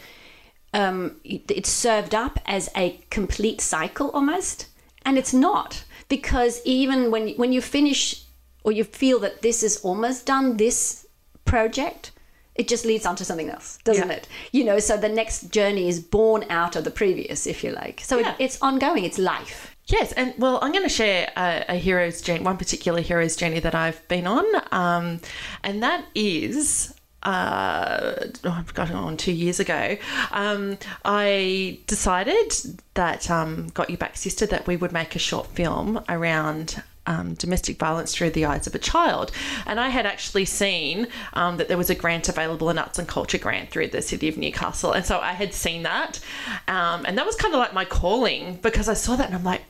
um, 0.73 1.17
it's 1.23 1.69
served 1.69 2.15
up 2.15 2.39
as 2.47 2.69
a 2.75 2.99
complete 3.11 3.61
cycle 3.61 4.09
almost, 4.11 4.67
and 5.05 5.17
it's 5.19 5.33
not 5.33 5.83
because 6.09 6.59
even 6.65 7.11
when 7.11 7.29
when 7.41 7.51
you 7.53 7.61
finish 7.61 8.23
or 8.63 8.71
you 8.71 8.83
feel 8.83 9.19
that 9.19 9.41
this 9.43 9.61
is 9.61 9.77
almost 9.83 10.25
done, 10.25 10.57
this 10.57 11.05
project. 11.45 12.11
It 12.53 12.67
just 12.67 12.85
leads 12.85 13.05
on 13.05 13.15
to 13.15 13.25
something 13.25 13.49
else, 13.49 13.79
doesn't 13.85 14.09
Yeah. 14.09 14.15
it? 14.17 14.27
You 14.51 14.63
know, 14.65 14.79
so 14.79 14.97
the 14.97 15.07
next 15.09 15.51
journey 15.51 15.87
is 15.87 15.99
born 16.01 16.45
out 16.49 16.75
of 16.75 16.83
the 16.83 16.91
previous, 16.91 17.47
if 17.47 17.63
you 17.63 17.71
like. 17.71 18.01
So 18.03 18.17
Yeah. 18.19 18.31
it, 18.31 18.35
it's 18.39 18.57
ongoing, 18.61 19.05
it's 19.05 19.17
life. 19.17 19.70
Yes, 19.87 20.11
and 20.13 20.33
well, 20.37 20.59
I'm 20.61 20.71
going 20.71 20.83
to 20.83 20.89
share 20.89 21.31
a, 21.35 21.65
a 21.69 21.75
hero's 21.75 22.21
journey, 22.21 22.43
one 22.43 22.57
particular 22.57 23.01
hero's 23.01 23.35
journey 23.35 23.59
that 23.59 23.75
I've 23.75 24.07
been 24.07 24.27
on, 24.27 24.45
um, 24.71 25.19
and 25.63 25.83
that 25.83 26.05
is. 26.15 26.93
Uh, 27.23 28.13
oh, 28.43 28.55
I've 28.57 28.73
got 28.73 28.91
on 28.91 29.17
two 29.17 29.31
years 29.31 29.59
ago. 29.59 29.97
Um, 30.31 30.77
I 31.05 31.79
decided 31.87 32.53
that 32.95 33.29
um, 33.29 33.67
Got 33.73 33.89
Your 33.89 33.97
Back 33.97 34.17
Sister 34.17 34.45
that 34.47 34.67
we 34.67 34.77
would 34.77 34.91
make 34.91 35.15
a 35.15 35.19
short 35.19 35.47
film 35.47 36.03
around 36.09 36.81
um, 37.07 37.33
domestic 37.33 37.77
violence 37.77 38.13
through 38.13 38.31
the 38.31 38.45
eyes 38.45 38.67
of 38.67 38.75
a 38.75 38.79
child. 38.79 39.31
And 39.65 39.79
I 39.79 39.89
had 39.89 40.05
actually 40.05 40.45
seen 40.45 41.07
um, 41.33 41.57
that 41.57 41.67
there 41.67 41.77
was 41.77 41.89
a 41.89 41.95
grant 41.95 42.29
available, 42.29 42.69
an 42.69 42.77
arts 42.77 42.99
and 42.99 43.07
culture 43.07 43.37
grant 43.37 43.71
through 43.71 43.87
the 43.87 44.01
city 44.01 44.27
of 44.27 44.37
Newcastle. 44.37 44.91
And 44.91 45.05
so 45.05 45.19
I 45.19 45.33
had 45.33 45.53
seen 45.53 45.83
that. 45.83 46.19
Um, 46.67 47.05
and 47.05 47.17
that 47.17 47.25
was 47.25 47.35
kind 47.35 47.53
of 47.53 47.59
like 47.59 47.73
my 47.73 47.85
calling 47.85 48.55
because 48.61 48.87
I 48.87 48.93
saw 48.93 49.15
that 49.15 49.27
and 49.27 49.35
I'm 49.35 49.43
like, 49.43 49.63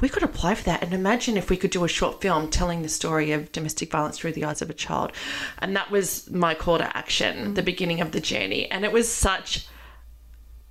we 0.00 0.08
could 0.08 0.22
apply 0.22 0.54
for 0.54 0.64
that 0.64 0.82
and 0.82 0.92
imagine 0.92 1.36
if 1.36 1.50
we 1.50 1.56
could 1.56 1.70
do 1.70 1.84
a 1.84 1.88
short 1.88 2.20
film 2.20 2.50
telling 2.50 2.82
the 2.82 2.88
story 2.88 3.32
of 3.32 3.52
domestic 3.52 3.90
violence 3.90 4.18
through 4.18 4.32
the 4.32 4.44
eyes 4.44 4.60
of 4.60 4.68
a 4.68 4.74
child. 4.74 5.12
And 5.60 5.76
that 5.76 5.90
was 5.90 6.28
my 6.30 6.54
call 6.54 6.78
to 6.78 6.96
action, 6.96 7.54
the 7.54 7.62
mm. 7.62 7.66
beginning 7.66 8.00
of 8.00 8.12
the 8.12 8.20
journey. 8.20 8.70
And 8.70 8.84
it 8.84 8.92
was 8.92 9.10
such 9.12 9.66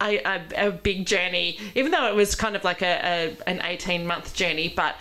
a, 0.01 0.17
a, 0.19 0.67
a 0.67 0.71
big 0.71 1.05
journey, 1.05 1.57
even 1.73 1.91
though 1.91 2.07
it 2.07 2.15
was 2.15 2.35
kind 2.35 2.55
of 2.55 2.63
like 2.63 2.81
a, 2.81 3.35
a 3.45 3.49
an 3.49 3.61
18 3.63 4.05
month 4.05 4.33
journey, 4.33 4.73
but 4.75 4.95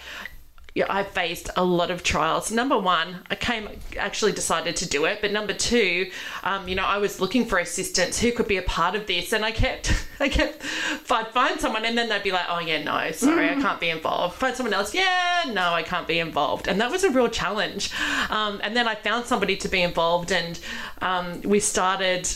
yeah, 0.75 0.87
I 0.89 1.03
faced 1.03 1.51
a 1.55 1.65
lot 1.65 1.91
of 1.91 2.03
trials. 2.03 2.51
Number 2.51 2.79
one, 2.79 3.19
I 3.31 3.35
came 3.35 3.69
actually 3.99 4.33
decided 4.33 4.75
to 4.77 4.89
do 4.89 5.05
it, 5.05 5.19
but 5.21 5.31
number 5.31 5.53
two, 5.53 6.11
um, 6.43 6.67
you 6.67 6.75
know, 6.75 6.85
I 6.85 6.97
was 6.97 7.21
looking 7.21 7.45
for 7.45 7.59
assistance 7.59 8.19
who 8.19 8.33
could 8.33 8.49
be 8.49 8.57
a 8.57 8.63
part 8.63 8.95
of 8.95 9.07
this, 9.07 9.35
and 9.35 9.45
I 9.45 9.53
kept, 9.53 9.93
I 10.21 10.31
kept, 10.31 10.63
I'd 11.11 11.29
find 11.29 11.61
someone, 11.61 11.85
and 11.85 11.97
then 11.97 12.09
they'd 12.09 12.23
be 12.23 12.33
like, 12.33 12.47
"Oh 12.49 12.61
yeah, 12.61 12.83
no, 12.83 13.13
sorry, 13.13 13.51
I 13.51 13.55
can't 13.61 13.81
be 13.81 13.91
involved." 13.91 14.37
Find 14.37 14.57
someone 14.57 14.73
else, 14.73 14.95
yeah, 14.95 15.43
no, 15.49 15.75
I 15.75 15.83
can't 15.83 16.09
be 16.09 16.19
involved, 16.19 16.69
and 16.69 16.81
that 16.81 16.91
was 16.91 17.05
a 17.05 17.11
real 17.11 17.29
challenge. 17.29 17.91
Um, 18.31 18.59
and 18.63 18.75
then 18.75 18.89
I 18.89 18.95
found 18.95 19.27
somebody 19.27 19.57
to 19.59 19.69
be 19.69 19.83
involved, 19.83 20.33
and 20.33 20.59
um, 21.03 21.43
we 21.43 21.61
started 21.61 22.31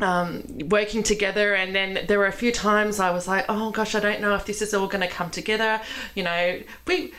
um, 0.00 0.44
working 0.68 1.02
together. 1.02 1.54
And 1.54 1.74
then 1.74 2.04
there 2.06 2.18
were 2.18 2.26
a 2.26 2.32
few 2.32 2.52
times 2.52 3.00
I 3.00 3.10
was 3.10 3.26
like, 3.26 3.44
oh 3.48 3.70
gosh, 3.70 3.94
I 3.94 4.00
don't 4.00 4.20
know 4.20 4.34
if 4.34 4.44
this 4.44 4.62
is 4.62 4.74
all 4.74 4.86
going 4.86 5.00
to 5.00 5.08
come 5.08 5.30
together. 5.30 5.80
You 6.14 6.24
know, 6.24 6.60
we. 6.86 7.12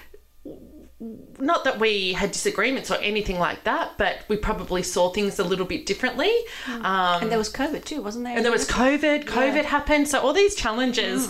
Not 1.39 1.63
that 1.65 1.79
we 1.79 2.13
had 2.13 2.31
disagreements 2.31 2.89
or 2.89 2.95
anything 2.95 3.37
like 3.37 3.63
that, 3.65 3.91
but 3.99 4.21
we 4.27 4.35
probably 4.35 4.81
saw 4.81 5.09
things 5.11 5.37
a 5.37 5.43
little 5.43 5.65
bit 5.67 5.85
differently. 5.85 6.31
Um, 6.67 7.21
And 7.21 7.31
there 7.31 7.37
was 7.37 7.51
COVID 7.53 7.85
too, 7.85 8.01
wasn't 8.01 8.25
there? 8.25 8.35
and 8.35 8.43
there 8.43 8.51
was 8.51 8.67
COVID. 8.67 9.25
COVID 9.25 9.65
happened, 9.65 10.07
so 10.07 10.19
all 10.19 10.33
these 10.33 10.55
challenges 10.55 11.29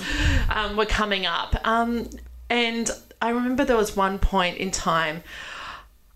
um, 0.50 0.78
were 0.78 0.86
coming 0.86 1.26
up. 1.26 1.56
Um, 1.68 2.10
and 2.50 2.90
I 3.22 3.30
remember 3.32 3.66
there 3.66 3.76
was 3.76 3.94
one 3.96 4.20
point 4.20 4.58
in 4.58 4.72
time. 4.72 5.24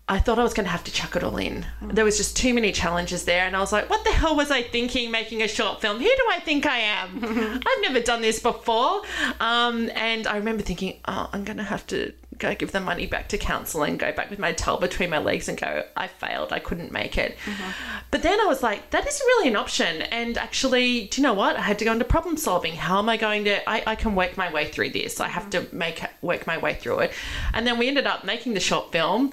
I 0.08 0.18
thought 0.18 0.38
I 0.38 0.42
was 0.42 0.54
going 0.54 0.64
to 0.64 0.70
have 0.72 0.84
to 0.84 0.92
chuck 0.92 1.14
it 1.16 1.22
all 1.22 1.36
in. 1.36 1.66
There 1.82 2.04
was 2.04 2.16
just 2.16 2.36
too 2.36 2.54
many 2.54 2.72
challenges 2.72 3.24
there, 3.24 3.46
and 3.46 3.54
I 3.54 3.60
was 3.60 3.70
like, 3.72 3.88
"What 3.90 4.02
the 4.04 4.10
hell 4.10 4.34
was 4.34 4.50
I 4.50 4.62
thinking? 4.62 5.10
Making 5.10 5.42
a 5.42 5.48
short 5.48 5.80
film? 5.80 5.98
Who 5.98 6.04
do 6.04 6.24
I 6.30 6.40
think 6.40 6.64
I 6.66 6.78
am? 6.78 7.18
I've 7.66 7.82
never 7.82 8.00
done 8.00 8.20
this 8.22 8.38
before." 8.40 9.02
Um, 9.40 9.90
and 9.94 10.26
I 10.26 10.36
remember 10.38 10.62
thinking, 10.62 10.98
"Oh, 11.06 11.28
I'm 11.32 11.44
going 11.44 11.58
to 11.58 11.62
have 11.64 11.86
to 11.88 12.12
go 12.42 12.54
give 12.54 12.72
the 12.72 12.80
money 12.80 13.06
back 13.06 13.28
to 13.28 13.38
council 13.38 13.82
and 13.82 13.98
go 13.98 14.12
back 14.12 14.28
with 14.28 14.38
my 14.38 14.52
tail 14.52 14.76
between 14.78 15.10
my 15.10 15.18
legs 15.18 15.48
and 15.48 15.58
go, 15.58 15.84
I 15.96 16.08
failed. 16.08 16.52
I 16.52 16.58
couldn't 16.58 16.92
make 16.92 17.16
it." 17.16 17.36
Mm-hmm. 17.44 17.70
But 18.10 18.22
then 18.22 18.40
I 18.40 18.44
was 18.44 18.62
like, 18.62 18.90
"That 18.90 19.06
isn't 19.06 19.26
really 19.26 19.48
an 19.48 19.56
option." 19.56 20.02
And 20.02 20.36
actually, 20.36 21.06
do 21.08 21.20
you 21.20 21.26
know 21.26 21.34
what? 21.34 21.56
I 21.56 21.62
had 21.62 21.78
to 21.78 21.84
go 21.84 21.92
into 21.92 22.04
problem 22.04 22.36
solving. 22.36 22.74
How 22.74 22.98
am 22.98 23.08
I 23.08 23.16
going 23.16 23.44
to? 23.44 23.68
I, 23.68 23.82
I 23.86 23.94
can 23.94 24.14
work 24.14 24.36
my 24.36 24.52
way 24.52 24.70
through 24.70 24.90
this. 24.90 25.20
I 25.20 25.28
have 25.28 25.48
mm-hmm. 25.48 25.68
to 25.68 25.74
make 25.74 26.02
work 26.20 26.46
my 26.46 26.58
way 26.58 26.74
through 26.74 27.00
it. 27.00 27.12
And 27.54 27.66
then 27.66 27.78
we 27.78 27.88
ended 27.88 28.06
up 28.06 28.24
making 28.24 28.54
the 28.54 28.60
short 28.60 28.92
film 28.92 29.32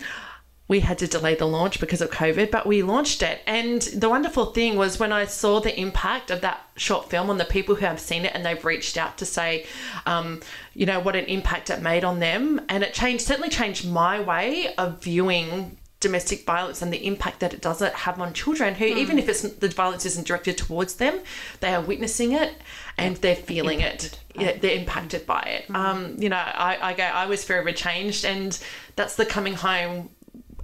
we 0.69 0.81
had 0.81 0.99
to 0.99 1.07
delay 1.07 1.33
the 1.33 1.47
launch 1.47 1.79
because 1.79 1.99
of 1.99 2.11
COVID, 2.11 2.51
but 2.51 2.67
we 2.67 2.83
launched 2.83 3.23
it. 3.23 3.41
And 3.47 3.81
the 3.81 4.07
wonderful 4.07 4.45
thing 4.45 4.77
was 4.77 4.99
when 4.99 5.11
I 5.11 5.25
saw 5.25 5.59
the 5.59 5.77
impact 5.77 6.29
of 6.29 6.41
that 6.41 6.61
short 6.77 7.09
film 7.09 7.29
on 7.31 7.39
the 7.39 7.45
people 7.45 7.73
who 7.75 7.85
have 7.87 7.99
seen 7.99 8.23
it 8.23 8.33
and 8.35 8.45
they've 8.45 8.63
reached 8.63 8.95
out 8.95 9.17
to 9.17 9.25
say, 9.25 9.65
um, 10.05 10.41
you 10.75 10.85
know, 10.85 10.99
what 10.99 11.15
an 11.15 11.25
impact 11.25 11.71
it 11.71 11.81
made 11.81 12.03
on 12.03 12.19
them. 12.19 12.61
And 12.69 12.83
it 12.83 12.93
changed, 12.93 13.25
certainly 13.25 13.49
changed 13.49 13.89
my 13.89 14.21
way 14.21 14.75
of 14.75 15.01
viewing 15.01 15.75
domestic 15.99 16.45
violence 16.45 16.81
and 16.81 16.93
the 16.93 17.05
impact 17.05 17.41
that 17.41 17.53
it 17.53 17.61
does 17.61 17.81
it 17.81 17.91
have 17.93 18.21
on 18.21 18.33
children 18.33 18.73
who 18.73 18.85
even 18.85 19.19
if 19.19 19.27
it's 19.27 19.41
the 19.41 19.67
violence 19.67 20.05
isn't 20.05 20.25
directed 20.25 20.57
towards 20.57 20.95
them 20.95 21.19
they 21.59 21.73
are 21.73 21.81
witnessing 21.81 22.31
it 22.31 22.53
and 22.97 23.17
they're 23.17 23.35
feeling 23.35 23.81
it. 23.81 24.17
Yeah, 24.33 24.57
they're 24.57 24.77
impacted 24.77 25.25
by 25.25 25.41
it. 25.41 25.75
Um, 25.75 26.15
you 26.17 26.29
know 26.29 26.37
I, 26.37 26.77
I 26.81 26.93
go 26.93 27.03
i 27.03 27.25
was 27.25 27.43
forever 27.43 27.73
changed 27.73 28.23
and 28.23 28.57
that's 28.95 29.17
the 29.17 29.25
coming 29.25 29.55
home 29.55 30.09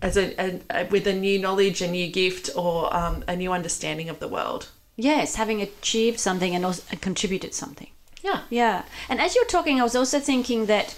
as 0.06 0.18
a, 0.18 0.34
a, 0.40 0.62
a 0.70 0.86
with 0.86 1.08
a 1.08 1.14
new 1.14 1.40
knowledge, 1.40 1.82
a 1.82 1.88
new 1.88 2.08
gift, 2.08 2.50
or 2.56 2.96
um, 2.96 3.24
a 3.28 3.36
new 3.36 3.52
understanding 3.52 4.10
of 4.10 4.20
the 4.20 4.28
world. 4.28 4.70
Yes, 4.96 5.36
having 5.36 5.62
achieved 5.62 6.20
something 6.20 6.56
and 6.56 6.66
also 6.66 6.84
contributed 7.02 7.54
something. 7.54 7.90
Yeah, 8.24 8.42
Yeah. 8.50 8.84
And 9.10 9.20
as 9.22 9.36
you're 9.36 9.46
talking, 9.46 9.80
I 9.80 9.84
was 9.84 9.96
also 9.96 10.20
thinking 10.20 10.66
that, 10.66 10.96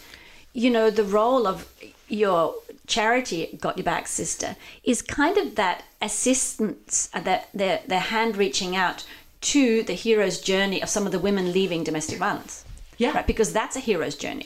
you 0.54 0.70
know, 0.70 0.90
the 0.90 1.04
role 1.04 1.46
of 1.46 1.70
your 2.08 2.56
charity, 2.86 3.58
Got 3.60 3.78
Your 3.78 3.84
Back 3.84 4.08
Sister, 4.08 4.56
is 4.84 5.02
kind 5.02 5.38
of 5.38 5.56
that 5.56 5.84
assistance, 6.02 7.10
uh, 7.14 7.20
that 7.22 7.50
their, 7.54 7.82
their 7.86 8.00
hand 8.00 8.38
reaching 8.38 8.78
out 8.78 9.06
to 9.42 9.84
the 9.84 9.94
hero's 9.94 10.40
journey 10.40 10.82
of 10.82 10.90
some 10.90 11.06
of 11.06 11.12
the 11.12 11.20
women 11.20 11.52
leaving 11.52 11.84
domestic 11.84 12.18
violence. 12.18 12.64
Yeah. 12.98 13.14
Right? 13.14 13.28
Because 13.28 13.52
that's 13.52 13.76
a 13.76 13.82
hero's 13.82 14.16
journey. 14.16 14.46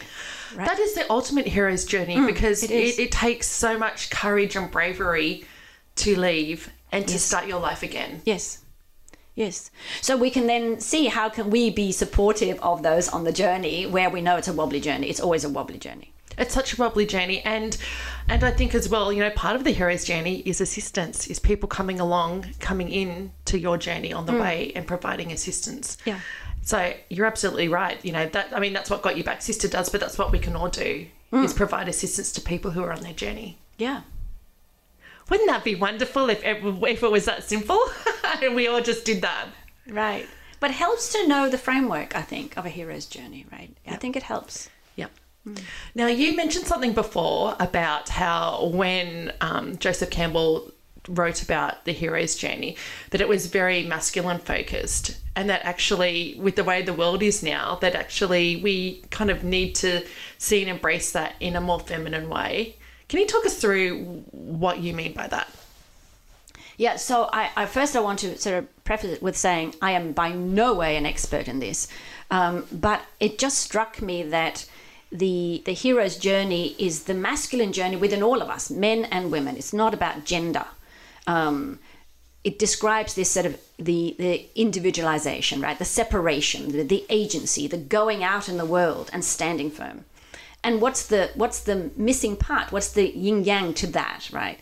Right? 0.56 0.68
that 0.68 0.80
is 0.80 0.94
the 0.94 1.10
ultimate 1.12 1.48
hero's 1.48 1.86
journey 1.86 2.18
mm, 2.18 2.28
because 2.28 2.64
it 2.64 2.72
it, 2.72 3.00
it, 3.00 3.12
takes 3.12 3.48
so 3.48 3.78
much 3.78 4.10
courage 4.10 4.56
and 4.56 4.70
bravery 4.70 5.46
to 5.98 6.20
leave 6.20 6.72
and 6.92 7.08
to 7.08 7.20
start 7.20 7.48
your 7.48 7.60
life 7.60 7.84
again. 7.84 8.22
Yes. 8.26 8.60
Yes. 9.36 9.72
So 10.02 10.18
we 10.18 10.30
can 10.30 10.48
then 10.48 10.80
see 10.80 11.06
how 11.06 11.30
can 11.30 11.50
we 11.50 11.70
be 11.70 11.92
supportive 11.92 12.60
of 12.62 12.84
those 12.84 13.08
on 13.08 13.24
the 13.24 13.32
journey 13.32 13.86
where 13.86 14.10
we 14.10 14.22
know 14.22 14.38
it's 14.38 14.48
a 14.48 14.54
wobbly 14.54 14.82
journey. 14.82 15.10
It's 15.10 15.22
always 15.22 15.44
a 15.44 15.50
wobbly 15.50 15.78
journey. 15.78 16.14
It's 16.38 16.54
such 16.54 16.74
a 16.74 16.78
wobbly 16.78 17.06
journey, 17.06 17.42
and 17.42 17.78
and 18.28 18.44
I 18.44 18.52
think 18.52 18.74
as 18.74 18.88
well, 18.88 19.12
you 19.12 19.20
know, 19.20 19.30
part 19.32 19.56
of 19.56 19.64
the 19.64 19.72
hero's 19.72 20.06
journey 20.06 20.40
is 20.40 20.62
assistance, 20.62 21.28
is 21.28 21.40
people 21.40 21.68
coming 21.68 22.00
along, 22.00 22.46
coming 22.60 22.90
in 22.90 23.32
to 23.46 23.60
your 23.60 23.78
journey 23.78 24.14
on 24.14 24.26
the 24.26 24.32
mm. 24.32 24.42
way 24.42 24.72
and 24.74 24.88
providing 24.88 25.32
assistance. 25.32 25.98
Yeah. 26.06 26.20
So 26.62 26.94
you're 27.10 27.26
absolutely 27.26 27.68
right. 27.68 28.04
You 28.04 28.12
know 28.12 28.28
that 28.28 28.56
I 28.56 28.60
mean 28.60 28.74
that's 28.74 28.90
what 28.90 29.02
Got 29.02 29.18
Your 29.18 29.26
Back 29.26 29.42
Sister 29.42 29.68
does, 29.68 29.90
but 29.90 30.00
that's 30.00 30.18
what 30.18 30.32
we 30.32 30.40
can 30.40 30.56
all 30.56 30.70
do 30.70 31.08
is 31.34 31.54
provide 31.54 31.88
assistance 31.88 32.32
to 32.34 32.42
people 32.42 32.72
who 32.72 32.84
are 32.84 32.92
on 32.92 33.02
their 33.02 33.14
journey. 33.14 33.58
Yeah. 33.78 34.02
Wouldn't 35.30 35.50
that 35.50 35.64
be 35.64 35.76
wonderful 35.76 36.30
if 36.30 36.44
it, 36.44 36.62
if 36.62 37.04
it 37.04 37.12
was 37.12 37.26
that 37.26 37.44
simple 37.46 37.82
and 38.42 38.54
we 38.54 38.68
all 38.68 38.82
just 38.82 39.06
did 39.06 39.22
that? 39.22 39.48
Right. 39.88 40.28
But 40.60 40.72
it 40.72 40.74
helps 40.76 41.12
to 41.14 41.28
know 41.28 41.50
the 41.50 41.58
framework, 41.58 42.16
I 42.16 42.22
think, 42.22 42.58
of 42.58 42.66
a 42.66 42.70
hero's 42.70 43.06
journey, 43.06 43.46
right? 43.52 43.76
I 43.88 43.96
think 43.96 44.16
it 44.16 44.24
helps. 44.24 44.70
Yeah. 44.96 45.08
Now, 45.96 46.08
you 46.08 46.36
mentioned 46.36 46.68
something 46.68 46.94
before 46.94 47.56
about 47.60 48.10
how 48.10 48.66
when 48.66 49.34
um, 49.42 49.78
Joseph 49.78 50.12
Campbell 50.12 50.71
wrote 51.08 51.42
about 51.42 51.86
the 51.86 51.92
hero's 51.92 52.36
journey, 52.36 52.76
that 53.10 53.22
it 53.22 53.28
was 53.28 53.48
very 53.48 53.84
masculine 53.84 54.40
focused, 54.40 55.18
and 55.36 55.50
that 55.50 55.64
actually, 55.64 56.38
with 56.40 56.56
the 56.56 56.64
way 56.64 56.82
the 56.82 56.94
world 56.94 57.24
is 57.24 57.42
now, 57.42 57.76
that 57.76 57.96
actually 57.96 58.58
we 58.58 59.02
kind 59.10 59.30
of 59.30 59.44
need 59.44 59.76
to 59.76 60.06
see 60.38 60.62
and 60.62 60.70
embrace 60.70 61.12
that 61.12 61.36
in 61.40 61.56
a 61.56 61.62
more 61.62 61.80
feminine 61.80 62.30
way. 62.30 62.76
Can 63.10 63.20
you 63.20 63.28
talk 63.28 63.46
us 63.46 63.60
through 63.60 64.24
what 64.32 64.80
you 64.80 64.94
mean 64.94 65.14
by 65.14 65.28
that? 65.28 65.50
Yeah, 66.78 66.96
so 66.96 67.30
I, 67.32 67.50
I 67.56 67.66
first 67.66 67.96
I 67.96 68.00
want 68.00 68.20
to 68.20 68.38
sort 68.38 68.58
of 68.58 68.84
preface 68.84 69.12
it 69.12 69.22
with 69.22 69.38
saying 69.38 69.76
I 69.82 69.92
am 69.92 70.14
by 70.14 70.32
no 70.32 70.74
way 70.74 70.96
an 70.96 71.06
expert 71.06 71.48
in 71.48 71.60
this, 71.60 71.88
um, 72.32 72.66
but 72.72 73.02
it 73.20 73.38
just 73.38 73.60
struck 73.60 74.02
me 74.02 74.24
that 74.24 74.66
the 75.12 75.62
the 75.66 75.74
hero's 75.74 76.18
journey 76.18 76.76
is 76.80 77.04
the 77.04 77.14
masculine 77.14 77.74
journey 77.74 77.98
within 77.98 78.24
all 78.24 78.42
of 78.42 78.50
us, 78.50 78.72
men 78.72 79.06
and 79.06 79.32
women. 79.32 79.58
It's 79.58 79.74
not 79.74 79.94
about 79.94 80.26
gender. 80.26 80.66
Um, 81.28 81.80
it 82.44 82.58
describes 82.58 83.14
this 83.14 83.30
sort 83.30 83.46
of 83.46 83.60
the 83.78 84.16
the 84.18 84.46
individualization, 84.56 85.62
right? 85.62 85.78
The 85.78 85.86
separation, 85.86 86.72
the, 86.72 86.84
the 86.84 87.06
agency, 87.10 87.68
the 87.68 87.78
going 87.78 88.24
out 88.24 88.50
in 88.50 88.58
the 88.58 88.66
world 88.66 89.10
and 89.14 89.24
standing 89.24 89.70
firm. 89.70 90.06
And 90.64 90.82
what's 90.82 91.06
the 91.06 91.32
what's 91.36 91.60
the 91.62 91.92
missing 91.96 92.36
part? 92.36 92.72
What's 92.72 92.92
the 92.92 93.16
yin 93.16 93.44
yang 93.44 93.74
to 93.76 93.88
that, 93.88 94.30
right? 94.32 94.60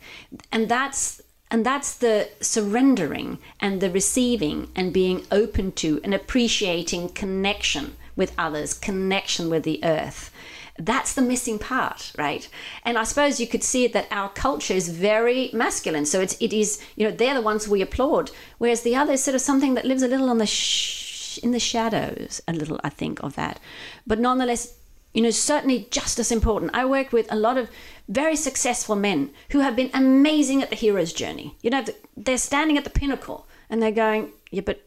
And 0.51 0.69
that's 0.69 1.21
and 1.51 1.65
that's 1.65 1.95
the 1.95 2.29
surrendering 2.41 3.39
and 3.59 3.81
the 3.81 3.89
receiving 3.89 4.69
and 4.75 4.93
being 4.93 5.25
open 5.31 5.71
to 5.73 5.99
and 6.03 6.13
appreciating 6.13 7.09
connection 7.09 7.95
with 8.15 8.33
others, 8.37 8.73
connection 8.73 9.49
with 9.49 9.63
the 9.63 9.83
earth. 9.83 10.31
That's 10.79 11.13
the 11.13 11.21
missing 11.21 11.59
part, 11.59 12.13
right? 12.17 12.47
And 12.83 12.97
I 12.97 13.03
suppose 13.03 13.39
you 13.39 13.47
could 13.47 13.63
see 13.63 13.85
that 13.87 14.07
our 14.11 14.29
culture 14.29 14.73
is 14.73 14.87
very 14.87 15.49
masculine. 15.53 16.05
So 16.05 16.21
it's, 16.21 16.37
it 16.39 16.53
is, 16.53 16.81
you 16.95 17.05
know, 17.05 17.13
they're 17.13 17.33
the 17.33 17.41
ones 17.41 17.67
we 17.67 17.81
applaud, 17.81 18.31
whereas 18.59 18.81
the 18.81 18.95
other 18.95 19.13
is 19.13 19.23
sort 19.23 19.35
of 19.35 19.41
something 19.41 19.73
that 19.73 19.85
lives 19.85 20.03
a 20.03 20.07
little 20.07 20.29
on 20.29 20.37
the 20.37 20.45
sh- 20.45 21.37
in 21.43 21.51
the 21.51 21.59
shadows, 21.59 22.41
a 22.47 22.53
little, 22.53 22.79
I 22.83 22.89
think, 22.89 23.21
of 23.21 23.35
that. 23.35 23.59
But 24.07 24.19
nonetheless, 24.19 24.73
you 25.13 25.21
know, 25.21 25.31
certainly 25.31 25.87
just 25.91 26.19
as 26.19 26.31
important. 26.31 26.71
I 26.73 26.85
work 26.85 27.11
with 27.11 27.31
a 27.31 27.35
lot 27.35 27.57
of 27.57 27.69
very 28.07 28.35
successful 28.35 28.95
men 28.95 29.31
who 29.51 29.59
have 29.59 29.75
been 29.75 29.89
amazing 29.93 30.61
at 30.61 30.69
the 30.69 30.75
hero's 30.75 31.13
journey. 31.13 31.57
You 31.61 31.71
know, 31.71 31.83
they're 32.15 32.37
standing 32.37 32.77
at 32.77 32.83
the 32.83 32.89
pinnacle 32.89 33.47
and 33.69 33.81
they're 33.81 33.91
going, 33.91 34.31
yeah, 34.51 34.61
but 34.61 34.85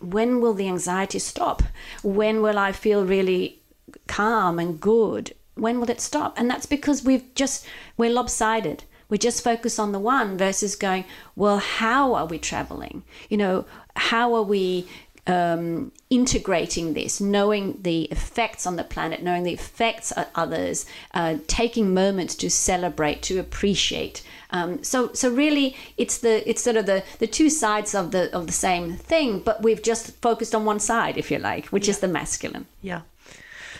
when 0.00 0.40
will 0.40 0.54
the 0.54 0.68
anxiety 0.68 1.18
stop? 1.18 1.62
When 2.02 2.42
will 2.42 2.58
I 2.58 2.72
feel 2.72 3.04
really 3.04 3.61
calm 4.06 4.58
and 4.58 4.80
good? 4.80 5.34
When 5.54 5.80
will 5.80 5.90
it 5.90 6.00
stop? 6.00 6.38
And 6.38 6.48
that's 6.48 6.66
because 6.66 7.04
we've 7.04 7.34
just, 7.34 7.66
we're 7.96 8.10
lopsided. 8.10 8.84
We 9.08 9.18
just 9.18 9.44
focus 9.44 9.78
on 9.78 9.92
the 9.92 9.98
one 9.98 10.38
versus 10.38 10.74
going, 10.76 11.04
well, 11.36 11.58
how 11.58 12.14
are 12.14 12.26
we 12.26 12.38
traveling? 12.38 13.02
You 13.28 13.36
know, 13.36 13.64
how 13.94 14.34
are 14.34 14.42
we 14.42 14.88
um, 15.26 15.92
integrating 16.10 16.94
this, 16.94 17.20
knowing 17.20 17.78
the 17.82 18.04
effects 18.04 18.66
on 18.66 18.76
the 18.76 18.84
planet, 18.84 19.22
knowing 19.22 19.44
the 19.44 19.52
effects 19.52 20.10
on 20.12 20.26
others, 20.34 20.84
uh, 21.14 21.36
taking 21.46 21.94
moments 21.94 22.34
to 22.36 22.50
celebrate, 22.50 23.22
to 23.22 23.38
appreciate. 23.38 24.22
Um, 24.50 24.82
so, 24.82 25.12
so 25.12 25.30
really, 25.30 25.76
it's 25.96 26.18
the 26.18 26.48
it's 26.48 26.62
sort 26.62 26.76
of 26.76 26.86
the 26.86 27.04
the 27.18 27.26
two 27.26 27.50
sides 27.50 27.94
of 27.94 28.10
the 28.10 28.34
of 28.36 28.46
the 28.46 28.52
same 28.52 28.96
thing, 28.96 29.38
but 29.40 29.62
we've 29.62 29.82
just 29.82 30.10
focused 30.20 30.54
on 30.54 30.64
one 30.64 30.80
side, 30.80 31.16
if 31.16 31.30
you 31.30 31.38
like, 31.38 31.66
which 31.66 31.86
Yeah. 31.86 31.92
is 31.92 31.98
the 32.00 32.08
masculine. 32.08 32.66
Yeah. 32.82 33.02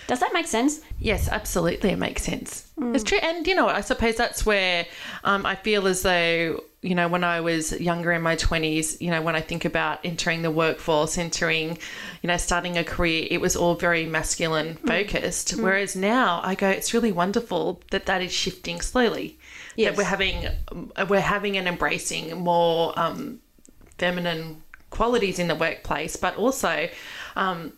Does 0.06 0.21
that 0.21 0.32
make 0.32 0.47
sense? 0.47 0.80
Yes, 0.99 1.28
absolutely. 1.28 1.90
It 1.90 1.99
makes 1.99 2.23
sense. 2.23 2.71
It's 2.78 3.04
true. 3.04 3.18
And, 3.18 3.47
you 3.47 3.54
know, 3.54 3.68
I 3.68 3.80
suppose 3.80 4.16
that's 4.16 4.44
where 4.44 4.87
um, 5.25 5.47
I 5.47 5.54
feel 5.54 5.87
as 5.87 6.02
though, 6.02 6.64
you 6.80 6.94
know, 6.94 7.06
when 7.06 7.23
I 7.23 7.40
was 7.40 7.73
younger 7.80 8.12
in 8.12 8.23
my 8.23 8.35
20s, 8.37 9.00
you 9.00 9.11
know, 9.11 9.23
when 9.23 9.37
I 9.37 9.40
think 9.40 9.64
about 9.64 10.00
entering 10.04 10.42
the 10.42 10.50
workforce, 10.50 11.16
entering, 11.16 11.78
you 12.23 12.26
know, 12.26 12.37
starting 12.37 12.76
a 12.76 12.85
career, 12.85 13.28
it 13.30 13.40
was 13.40 13.54
all 13.54 13.76
very 13.76 14.04
masculine 14.06 14.75
focused. 14.87 15.52
Whereas 15.52 15.94
now 15.94 16.40
I 16.42 16.54
go, 16.54 16.68
it's 16.68 16.92
really 16.92 17.12
wonderful 17.12 17.80
that 17.90 18.06
that 18.06 18.21
is 18.21 18.32
shifting 18.32 18.80
slowly. 18.80 19.38
Yes. 19.76 19.90
That 19.90 19.99
we're 19.99 20.04
having, 20.04 20.49
we're 21.09 21.21
having 21.21 21.56
and 21.56 21.68
embracing 21.68 22.37
more 22.37 22.99
um, 22.99 23.40
feminine 23.99 24.62
qualities 24.90 25.38
in 25.38 25.49
the 25.49 25.54
workplace, 25.54 26.16
but 26.16 26.37
also 26.37 26.88
um, 27.37 27.73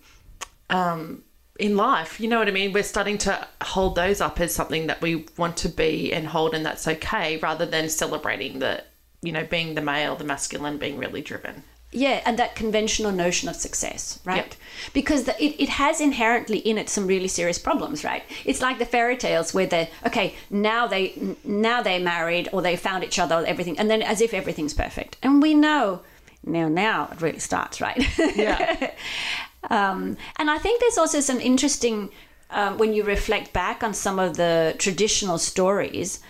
um, 0.71 1.23
in 1.58 1.76
life. 1.76 2.20
You 2.20 2.28
know 2.28 2.38
what 2.38 2.49
I 2.49 2.52
mean? 2.52 2.73
We're 2.73 2.82
starting 2.82 3.18
to 3.18 3.46
hold 3.62 3.94
those 3.94 4.20
up 4.20 4.40
as 4.40 4.54
something 4.54 4.87
that 4.88 5.00
we 5.00 5.26
want 5.37 5.56
to 5.58 5.68
be 5.68 6.12
and 6.12 6.26
hold, 6.26 6.54
and 6.54 6.64
that's 6.64 6.88
okay, 6.88 7.37
rather 7.38 7.66
than 7.66 7.88
celebrating 7.88 8.58
the, 8.58 8.84
you 9.23 9.32
know, 9.32 9.44
being 9.44 9.75
the 9.75 9.80
male, 9.80 10.16
the 10.16 10.25
masculine, 10.25 10.78
being 10.78 10.99
really 10.99 11.23
driven. 11.23 11.62
Yeah, 11.96 12.23
and 12.26 12.37
that 12.40 12.56
conventional 12.56 13.12
notion 13.12 13.49
of 13.49 13.54
success, 13.54 14.18
right? 14.25 14.38
Yep. 14.38 14.54
Because 14.92 15.25
the, 15.25 15.42
it, 15.42 15.54
it 15.62 15.68
has 15.68 16.00
inherently 16.00 16.58
in 16.58 16.76
it 16.76 16.88
some 16.88 17.06
really 17.06 17.28
serious 17.28 17.56
problems, 17.56 18.02
right? 18.02 18.25
It's 18.44 18.61
like 18.61 18.80
the 18.80 18.84
fairy 18.84 19.16
tales 19.16 19.54
where 19.54 19.66
they're 19.66 19.88
okay 20.05 20.35
now 20.50 20.88
they 20.88 21.37
now 21.44 21.83
they're 21.83 22.00
married 22.00 22.48
or 22.52 22.62
they 22.62 22.74
found 22.76 23.05
each 23.05 23.20
other 23.20 23.37
or 23.37 23.46
everything, 23.46 23.79
and 23.79 23.88
then 23.88 24.02
as 24.02 24.20
if 24.20 24.35
everything's 24.35 24.74
perfect, 24.74 25.18
and 25.22 25.40
we 25.40 25.55
know 25.55 26.00
now 26.42 26.66
now 26.66 27.11
it 27.12 27.22
really 27.22 27.38
starts, 27.38 27.81
right? 27.81 28.05
Yeah. 28.37 28.90
Um, 29.70 30.16
and 30.38 30.50
I 30.50 30.59
think 30.59 30.81
there's 30.81 30.98
also 30.98 31.20
some 31.20 31.40
interesting 31.40 32.11
um, 32.50 32.79
when 32.79 32.92
you 32.92 33.03
reflect 33.05 33.53
back 33.53 33.83
on 33.83 33.94
some 33.94 34.18
of 34.18 34.37
the 34.37 34.74
traditional 34.79 35.38
stories. 35.38 36.20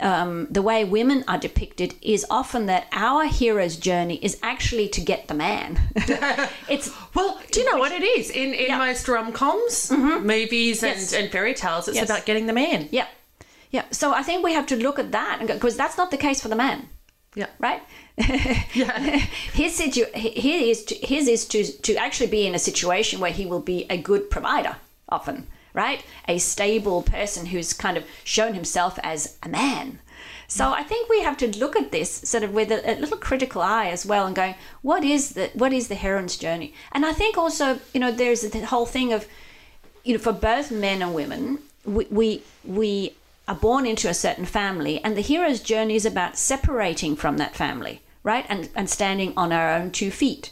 Um, 0.00 0.48
the 0.50 0.60
way 0.60 0.84
women 0.84 1.24
are 1.26 1.38
depicted 1.38 1.94
is 2.02 2.26
often 2.28 2.66
that 2.66 2.88
our 2.92 3.24
hero's 3.24 3.76
journey 3.76 4.16
is 4.16 4.38
actually 4.42 4.88
to 4.90 5.00
get 5.00 5.28
the 5.28 5.34
man. 5.34 5.80
it's 6.68 6.90
Well, 7.14 7.40
do 7.50 7.60
you 7.60 7.72
know 7.72 7.78
what 7.78 7.90
it 7.92 8.02
is? 8.02 8.28
In 8.28 8.52
in 8.52 8.66
Yeah. 8.66 8.78
most 8.78 9.08
rom 9.08 9.32
coms, 9.32 9.90
movies, 9.90 10.82
and, 10.82 10.98
Yes. 11.00 11.12
and 11.14 11.30
fairy 11.32 11.54
tales, 11.54 11.88
it's 11.88 11.96
Yes. 11.96 12.04
about 12.10 12.26
getting 12.26 12.46
the 12.46 12.52
man. 12.52 12.88
yeah, 12.90 13.06
yeah. 13.70 13.84
So 13.92 14.12
I 14.12 14.22
think 14.22 14.44
we 14.44 14.52
have 14.52 14.66
to 14.66 14.76
look 14.76 14.98
at 14.98 15.10
that 15.12 15.46
because 15.46 15.74
that's 15.76 15.96
not 15.96 16.10
the 16.10 16.18
case 16.18 16.42
for 16.42 16.48
the 16.48 16.56
man, 16.56 16.88
Yeah. 17.34 17.46
right? 17.58 17.82
Yeah. 18.74 18.98
his 19.54 19.74
situ- 19.76 20.12
his 20.14 20.78
is 20.78 20.84
to, 20.84 20.94
his 20.94 21.28
is 21.28 21.46
to 21.48 21.64
to 21.64 21.96
actually 21.96 22.26
be 22.30 22.46
in 22.46 22.54
a 22.54 22.58
situation 22.58 23.20
where 23.20 23.30
he 23.32 23.46
will 23.46 23.60
be 23.60 23.86
a 23.88 23.96
good 23.96 24.30
provider 24.30 24.76
often 25.08 25.46
right 25.74 26.04
a 26.28 26.38
stable 26.38 27.02
person 27.02 27.46
who's 27.46 27.72
kind 27.72 27.96
of 27.96 28.04
shown 28.24 28.54
himself 28.54 28.98
as 29.02 29.38
a 29.42 29.48
man 29.48 29.98
so 30.46 30.72
i 30.72 30.82
think 30.82 31.08
we 31.08 31.22
have 31.22 31.36
to 31.36 31.58
look 31.58 31.74
at 31.76 31.90
this 31.92 32.10
sort 32.10 32.42
of 32.42 32.52
with 32.52 32.70
a, 32.70 32.90
a 32.90 33.00
little 33.00 33.16
critical 33.16 33.62
eye 33.62 33.88
as 33.88 34.04
well 34.04 34.26
and 34.26 34.36
going 34.36 34.54
what 34.82 35.02
is 35.02 35.30
the 35.30 35.50
what 35.54 35.72
is 35.72 35.88
the 35.88 35.94
hero's 35.94 36.36
journey 36.36 36.74
and 36.92 37.06
i 37.06 37.12
think 37.12 37.36
also 37.38 37.78
you 37.94 38.00
know 38.00 38.12
there's 38.12 38.42
the 38.42 38.66
whole 38.66 38.86
thing 38.86 39.12
of 39.12 39.26
you 40.04 40.12
know 40.12 40.18
for 40.18 40.32
both 40.32 40.70
men 40.70 41.02
and 41.02 41.14
women 41.14 41.58
we 41.84 42.06
we, 42.10 42.42
we 42.64 43.14
are 43.48 43.54
born 43.54 43.86
into 43.86 44.08
a 44.08 44.14
certain 44.14 44.44
family 44.44 45.02
and 45.02 45.16
the 45.16 45.20
hero's 45.20 45.60
journey 45.60 45.96
is 45.96 46.06
about 46.06 46.38
separating 46.38 47.16
from 47.16 47.38
that 47.38 47.56
family 47.56 48.02
right 48.22 48.46
and 48.48 48.68
and 48.74 48.88
standing 48.88 49.32
on 49.36 49.52
our 49.52 49.70
own 49.70 49.90
two 49.90 50.10
feet. 50.10 50.50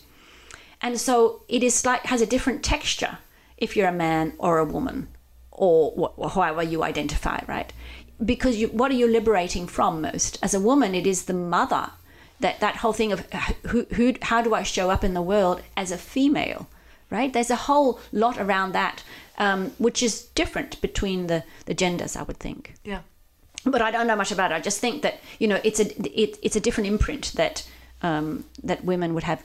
And 0.82 0.98
so 0.98 1.42
it 1.48 1.62
is 1.62 1.84
like 1.84 2.06
has 2.06 2.22
a 2.22 2.26
different 2.26 2.62
texture 2.62 3.18
if 3.56 3.76
you're 3.76 3.88
a 3.88 3.92
man 3.92 4.32
or 4.38 4.58
a 4.58 4.64
woman 4.64 5.08
or 5.52 6.12
wh- 6.18 6.34
however 6.34 6.62
you 6.62 6.82
identify 6.82 7.40
right? 7.46 7.72
Because 8.24 8.56
you 8.56 8.68
what 8.68 8.90
are 8.90 9.00
you 9.02 9.06
liberating 9.06 9.66
from 9.66 10.00
most? 10.00 10.38
As 10.42 10.54
a 10.54 10.60
woman 10.60 10.94
it 10.94 11.06
is 11.06 11.24
the 11.24 11.34
mother 11.34 11.90
that 12.40 12.60
that 12.60 12.76
whole 12.76 12.92
thing 12.92 13.12
of 13.12 13.26
uh, 13.32 13.52
who, 13.68 13.84
who 13.94 14.14
how 14.22 14.40
do 14.40 14.54
i 14.54 14.62
show 14.62 14.90
up 14.90 15.04
in 15.04 15.12
the 15.12 15.22
world 15.22 15.60
as 15.76 15.92
a 15.92 15.98
female 15.98 16.66
right? 17.10 17.32
There's 17.32 17.50
a 17.50 17.56
whole 17.56 18.00
lot 18.12 18.38
around 18.38 18.72
that 18.72 19.02
um, 19.40 19.60
which 19.78 20.02
is 20.02 20.22
different 20.34 20.80
between 20.80 21.26
the 21.26 21.42
the 21.66 21.74
genders 21.74 22.14
i 22.16 22.22
would 22.22 22.38
think 22.38 22.74
Yeah. 22.84 23.00
but 23.64 23.82
I 23.82 23.90
don't 23.90 24.06
know 24.06 24.16
much 24.16 24.32
about 24.32 24.50
it. 24.52 24.54
I 24.60 24.60
just 24.70 24.80
think 24.80 25.02
that 25.02 25.14
you 25.40 25.48
know 25.50 25.58
it's 25.68 25.80
a 25.80 25.86
it, 26.22 26.38
it's 26.46 26.56
a 26.56 26.60
different 26.66 26.88
imprint 26.94 27.24
that 27.34 27.56
um, 28.02 28.44
that 28.68 28.84
women 28.84 29.12
would 29.14 29.24
have 29.24 29.40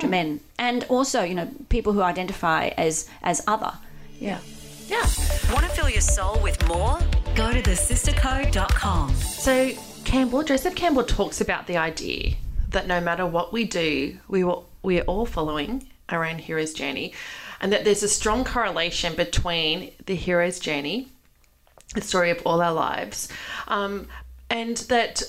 to 0.00 0.06
men, 0.06 0.40
and 0.58 0.84
also 0.88 1.18
you 1.30 1.34
know 1.38 1.48
people 1.68 1.92
who 1.94 2.02
identify 2.12 2.62
as 2.86 3.08
as 3.22 3.42
other. 3.54 3.72
Yeah. 4.20 4.38
Yeah. 4.86 5.06
Want 5.52 5.64
to 5.66 5.72
fill 5.76 5.88
your 5.88 6.02
soul 6.16 6.38
with 6.46 6.58
more? 6.68 6.98
Go 7.34 7.46
to 7.52 7.62
thesistercode.com. 7.62 9.14
So 9.14 9.70
Campbell, 10.04 10.42
Joseph 10.42 10.74
Campbell 10.74 11.04
talks 11.04 11.40
about 11.40 11.66
the 11.66 11.76
idea 11.76 12.34
that 12.70 12.86
no 12.86 13.00
matter 13.00 13.26
what 13.26 13.52
we 13.52 13.64
do, 13.64 14.18
we 14.28 14.44
will 14.44 14.68
we 14.82 15.00
are 15.00 15.04
all 15.04 15.26
following 15.26 15.88
our 16.10 16.24
own 16.24 16.38
hero's 16.38 16.72
journey, 16.74 17.12
and 17.64 17.72
that 17.72 17.82
there's 17.84 18.04
a 18.04 18.08
strong 18.20 18.44
correlation 18.44 19.16
between 19.16 19.90
the 20.04 20.14
hero's 20.14 20.60
journey, 20.60 21.08
the 21.94 22.02
story 22.02 22.30
of 22.30 22.40
all 22.44 22.60
our 22.60 22.74
lives, 22.74 23.28
um, 23.66 24.06
and 24.48 24.76
that. 24.88 25.22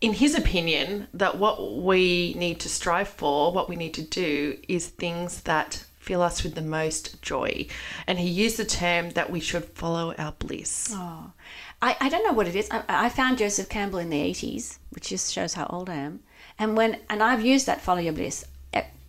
In 0.00 0.12
his 0.12 0.38
opinion, 0.38 1.08
that 1.12 1.38
what 1.38 1.82
we 1.82 2.32
need 2.38 2.60
to 2.60 2.68
strive 2.68 3.08
for, 3.08 3.52
what 3.52 3.68
we 3.68 3.74
need 3.74 3.94
to 3.94 4.02
do, 4.02 4.56
is 4.68 4.86
things 4.86 5.40
that 5.42 5.84
fill 5.98 6.22
us 6.22 6.44
with 6.44 6.54
the 6.54 6.62
most 6.62 7.20
joy. 7.20 7.66
And 8.06 8.16
he 8.16 8.28
used 8.28 8.58
the 8.58 8.64
term 8.64 9.10
that 9.18 9.28
we 9.28 9.40
should 9.40 9.64
follow 9.64 10.14
our 10.16 10.30
bliss. 10.38 10.92
Oh, 10.92 11.32
I, 11.82 11.96
I 12.00 12.08
don't 12.10 12.24
know 12.24 12.32
what 12.32 12.46
it 12.46 12.54
is. 12.54 12.68
I, 12.70 12.84
I 12.88 13.08
found 13.08 13.38
Joseph 13.38 13.68
Campbell 13.68 13.98
in 13.98 14.10
the 14.10 14.22
eighties, 14.22 14.78
which 14.90 15.08
just 15.08 15.32
shows 15.32 15.54
how 15.54 15.66
old 15.66 15.90
I 15.90 15.96
am. 15.96 16.20
And 16.60 16.76
when 16.76 17.00
and 17.10 17.20
I've 17.20 17.44
used 17.44 17.66
that 17.66 17.80
follow 17.80 18.00
your 18.00 18.12
bliss 18.12 18.44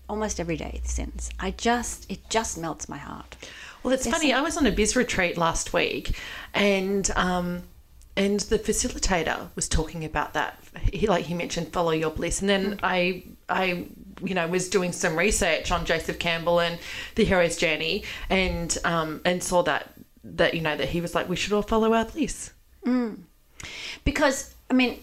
almost 0.10 0.40
every 0.40 0.58
day 0.58 0.82
since. 0.84 1.30
I 1.40 1.52
just 1.52 2.10
it 2.12 2.30
just 2.30 2.58
melts 2.58 2.90
my 2.90 2.98
heart. 2.98 3.36
Well, 3.84 3.94
it's 3.94 4.04
There's 4.04 4.16
funny. 4.18 4.32
some- 4.32 4.40
I 4.40 4.42
was 4.42 4.58
on 4.58 4.66
a 4.66 4.72
biz 4.72 4.96
retreat 4.96 5.38
last 5.38 5.72
week, 5.74 6.20
and 6.54 7.10
um, 7.16 7.64
and 8.18 8.40
the 8.42 8.60
facilitator 8.60 9.50
was 9.56 9.70
talking 9.70 10.04
about 10.04 10.34
that. 10.34 10.60
He 10.92 11.08
like 11.08 11.26
he 11.26 11.34
mentioned 11.34 11.72
follow 11.72 11.92
your 11.92 12.10
bliss, 12.12 12.42
and 12.42 12.50
then 12.50 12.80
I 12.84 13.24
I 13.48 13.86
you 14.22 14.34
know 14.36 14.48
was 14.48 14.68
doing 14.70 14.92
some 14.92 15.16
research 15.18 15.72
on 15.72 15.86
Joseph 15.86 16.20
Campbell 16.20 16.60
and 16.60 16.78
the 17.16 17.24
hero's 17.24 17.56
journey, 17.56 18.04
and 18.30 18.78
um, 18.84 19.22
and 19.24 19.42
saw 19.42 19.62
that 19.64 19.94
that 20.26 20.54
you 20.54 20.62
know 20.62 20.76
that 20.76 20.90
he 20.90 21.00
was 21.00 21.16
like 21.16 21.30
we 21.30 21.36
should 21.38 21.54
all 21.54 21.62
follow 21.62 21.94
our 21.94 22.04
bliss. 22.06 22.52
because 24.04 24.54
I 24.70 24.74
mean, 24.74 25.00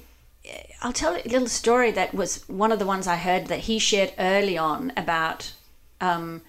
I'll 0.82 0.92
tell 0.92 1.14
a 1.14 1.22
little 1.24 1.48
story 1.48 1.90
that 1.92 2.14
was 2.14 2.48
one 2.48 2.72
of 2.72 2.78
the 2.78 2.87
ones 2.87 3.06
I 3.06 3.16
heard 3.16 3.46
that 3.46 3.61
he 3.61 3.78
shared 3.78 4.12
early 4.18 4.59
on 4.59 4.92
about 4.96 5.52
um, 6.00 6.42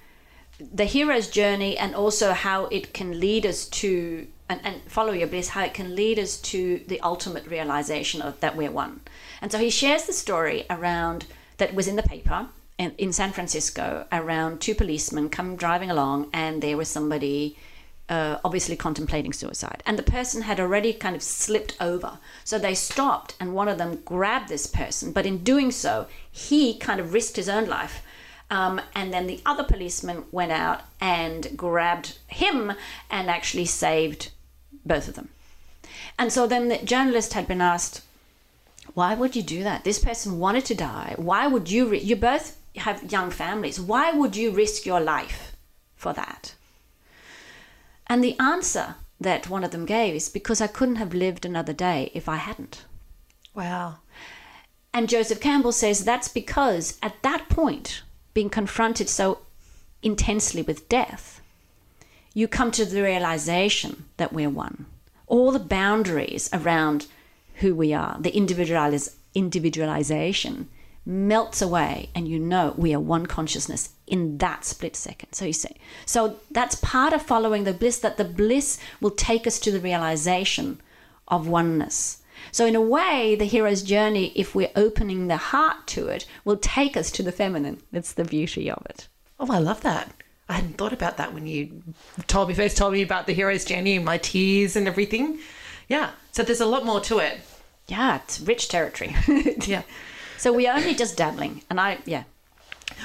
the 0.60 0.86
hero's 0.86 1.30
journey 1.30 1.78
and 1.78 1.96
also 1.96 2.34
how 2.34 2.66
it 2.66 2.94
can 2.94 3.20
lead 3.20 3.46
us 3.46 3.66
to 3.66 4.28
and, 4.50 4.62
and 4.64 4.82
follow 4.84 5.12
your 5.12 5.28
bliss, 5.28 5.50
how 5.50 5.64
it 5.64 5.74
can 5.74 5.96
lead 5.96 6.18
us 6.18 6.38
to 6.38 6.82
the 6.88 7.02
ultimate 7.02 7.46
realization 7.48 8.22
of 8.22 8.40
that 8.40 8.56
we're 8.56 8.72
one. 8.72 9.02
And 9.42 9.52
so 9.52 9.60
he 9.60 9.70
shares 9.70 10.06
the 10.06 10.14
story 10.14 10.66
around 10.70 11.26
that 11.58 11.74
was 11.74 11.88
in 11.88 11.96
the 11.96 12.04
paper 12.04 12.48
in, 12.78 12.94
in 12.98 13.12
San 13.12 13.32
Francisco 13.32 14.06
around 14.12 14.62
two 14.62 14.76
policemen 14.76 15.30
come 15.30 15.56
driving 15.56 15.92
along 15.92 16.30
and 16.34 16.62
there 16.62 16.78
was 16.78 16.88
somebody 16.88 17.58
uh, 18.10 18.38
obviously 18.44 18.76
contemplating 18.76 19.34
suicide. 19.34 19.84
And 19.86 19.98
the 19.98 20.04
person 20.04 20.44
had 20.44 20.60
already 20.60 20.94
kind 20.94 21.16
of 21.16 21.22
slipped 21.22 21.76
over. 21.80 22.20
So 22.44 22.58
they 22.58 22.76
stopped, 22.76 23.36
and 23.40 23.54
one 23.54 23.68
of 23.68 23.78
them 23.78 24.02
grabbed 24.06 24.50
this 24.50 24.68
person. 24.68 25.12
But 25.12 25.26
in 25.26 25.44
doing 25.44 25.72
so, 25.72 26.08
he 26.32 26.78
kind 26.78 27.00
of 27.00 27.14
risked 27.14 27.36
his 27.36 27.50
own 27.50 27.68
life. 27.68 28.02
Um, 28.50 28.80
and 28.96 29.14
then 29.14 29.28
the 29.28 29.42
other 29.46 29.64
policeman 29.64 30.24
went 30.32 30.54
out 30.54 30.82
and 31.02 31.58
grabbed 31.58 32.18
him 32.28 32.74
and 33.10 33.30
actually 33.30 33.66
saved 33.66 34.32
both 34.86 35.10
of 35.10 35.16
them. 35.16 35.30
And 36.18 36.32
so 36.32 36.48
then 36.48 36.70
the 36.70 36.78
journalist 36.78 37.34
had 37.34 37.48
been 37.48 37.62
asked, 37.62 38.04
why 38.94 39.14
would 39.16 39.36
you 39.36 39.44
do 39.44 39.64
that? 39.64 39.84
This 39.84 40.00
person 40.00 40.40
wanted 40.40 40.66
to 40.66 40.76
die. 40.76 41.14
Why 41.18 41.46
would 41.46 41.70
you? 41.70 41.94
You 41.94 42.16
both 42.16 42.58
have 42.78 43.12
young 43.12 43.32
families. 43.32 43.80
Why 43.80 44.12
would 44.12 44.36
you 44.36 44.52
risk 44.52 44.86
your 44.86 45.02
life 45.02 45.56
for 45.96 46.14
that? 46.14 46.56
And 48.08 48.24
the 48.24 48.40
answer 48.40 48.96
that 49.20 49.50
one 49.50 49.64
of 49.64 49.72
them 49.72 49.86
gave 49.86 50.16
is 50.16 50.30
because 50.30 50.62
I 50.62 50.68
couldn't 50.68 50.96
have 50.96 51.14
lived 51.14 51.46
another 51.46 51.74
day 51.74 52.12
if 52.14 52.30
I 52.30 52.38
hadn't. 52.38 52.86
Wow. 53.54 53.98
And 54.94 55.10
Joseph 55.10 55.40
Campbell 55.40 55.72
says 55.72 56.04
that's 56.04 56.28
because 56.28 56.98
at 57.02 57.22
that 57.24 57.50
point, 57.50 58.04
being 58.34 58.50
confronted 58.50 59.10
so 59.10 59.40
intensely 60.02 60.62
with 60.62 60.90
death, 60.90 61.42
you 62.34 62.48
come 62.48 62.72
to 62.72 62.86
the 62.86 63.02
realization 63.02 64.06
that 64.18 64.32
we're 64.32 64.50
one. 64.50 64.86
All 65.26 65.52
the 65.52 65.60
boundaries 65.60 66.50
around 66.54 67.08
who 67.56 67.76
we 67.76 67.94
are, 67.94 68.18
the 68.20 68.32
individualis- 68.32 69.16
individualization, 69.34 70.70
melts 71.08 71.62
away, 71.62 72.10
and 72.14 72.28
you 72.28 72.38
know 72.38 72.74
we 72.78 72.94
are 72.94 73.00
one 73.00 73.26
consciousness 73.26 73.90
in 74.06 74.38
that 74.40 74.66
split 74.66 74.96
second. 74.96 75.34
So 75.34 75.46
you 75.46 75.54
say, 75.54 75.76
so 76.06 76.40
that's 76.52 76.76
part 76.76 77.14
of 77.14 77.22
following 77.22 77.64
the 77.64 77.74
bliss. 77.74 77.98
That 78.00 78.18
the 78.18 78.26
bliss 78.26 78.78
will 79.00 79.12
take 79.12 79.48
us 79.48 79.60
to 79.62 79.72
the 79.72 79.80
realization 79.80 80.82
of 81.28 81.48
oneness. 81.48 82.22
So, 82.52 82.66
in 82.66 82.76
a 82.76 82.82
way, 82.82 83.36
the 83.36 83.46
hero's 83.46 83.82
journey, 83.82 84.32
if 84.36 84.54
we're 84.54 84.72
opening 84.76 85.28
the 85.28 85.38
heart 85.38 85.88
to 85.88 86.08
it, 86.08 86.26
will 86.46 86.58
take 86.58 86.96
us 86.96 87.10
to 87.12 87.24
the 87.24 87.32
feminine. 87.32 87.82
That's 87.92 88.14
the 88.14 88.24
beauty 88.24 88.70
of 88.70 88.86
it. 88.90 89.08
Oh, 89.40 89.52
I 89.52 89.60
love 89.60 89.82
that. 89.82 90.12
I 90.50 90.54
hadn't 90.54 90.78
thought 90.78 90.94
about 90.94 91.18
that 91.18 91.34
when 91.34 91.46
you 91.46 91.84
told 92.28 92.48
me 92.48 92.54
first 92.54 92.78
told 92.78 92.94
me 92.94 93.02
about 93.02 93.28
the 93.28 93.34
hero's 93.34 93.66
journey 93.66 93.96
and 93.96 94.06
my 94.06 94.18
tears 94.18 94.76
and 94.76 94.88
everything. 94.88 95.40
Yeah. 95.90 96.12
So 96.32 96.44
there's 96.44 96.62
a 96.62 96.66
lot 96.66 96.86
more 96.86 97.02
to 97.02 97.20
it. 97.20 97.40
Yeah, 97.88 98.22
it's 98.24 98.40
rich 98.40 98.68
territory. 98.70 99.16
Yeah. 99.66 99.84
So 100.38 100.54
we're 100.54 100.72
only 100.72 100.94
just 100.94 101.18
dabbling. 101.18 101.62
And 101.70 101.80
I, 101.80 101.98
yeah. 102.06 102.24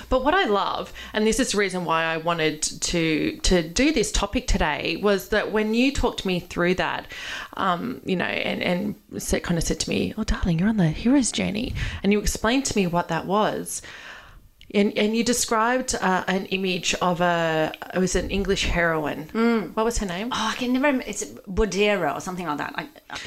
But 0.08 0.24
what 0.24 0.34
I 0.34 0.44
love, 0.44 0.92
and 1.12 1.26
this 1.26 1.40
is 1.40 1.52
the 1.52 1.58
reason 1.58 1.84
why 1.84 2.04
I 2.04 2.16
wanted 2.16 2.62
to 2.62 3.36
to 3.38 3.62
do 3.62 3.92
this 3.92 4.12
topic 4.12 4.46
today, 4.46 4.96
was 4.96 5.28
that 5.28 5.52
when 5.52 5.74
you 5.74 5.92
talked 5.92 6.24
me 6.24 6.40
through 6.40 6.76
that, 6.76 7.06
um, 7.56 8.00
you 8.04 8.16
know, 8.16 8.24
and 8.24 8.62
and 8.62 9.22
said, 9.22 9.42
kind 9.42 9.58
of 9.58 9.64
said 9.64 9.80
to 9.80 9.90
me, 9.90 10.14
"Oh, 10.16 10.24
darling, 10.24 10.58
you're 10.58 10.68
on 10.68 10.76
the 10.76 10.88
hero's 10.88 11.32
journey," 11.32 11.74
and 12.02 12.12
you 12.12 12.20
explained 12.20 12.64
to 12.66 12.76
me 12.76 12.86
what 12.86 13.08
that 13.08 13.26
was. 13.26 13.82
And, 14.74 14.96
and 14.96 15.14
you 15.14 15.22
described 15.22 15.94
uh, 16.00 16.24
an 16.28 16.46
image 16.46 16.94
of 17.02 17.20
a 17.20 17.72
it 17.92 17.98
was 17.98 18.14
an 18.14 18.30
English 18.30 18.64
heroine. 18.66 19.28
What 19.74 19.84
was 19.84 19.98
her 19.98 20.06
name? 20.06 20.28
Oh, 20.32 20.48
I 20.52 20.54
can 20.54 20.72
never 20.72 20.86
remember. 20.86 21.04
It's 21.06 21.24
Bodera 21.24 22.16
or 22.16 22.20
something 22.20 22.46
like 22.46 22.56
that. 22.56 22.72
I, 22.76 22.88
I, 23.10 23.18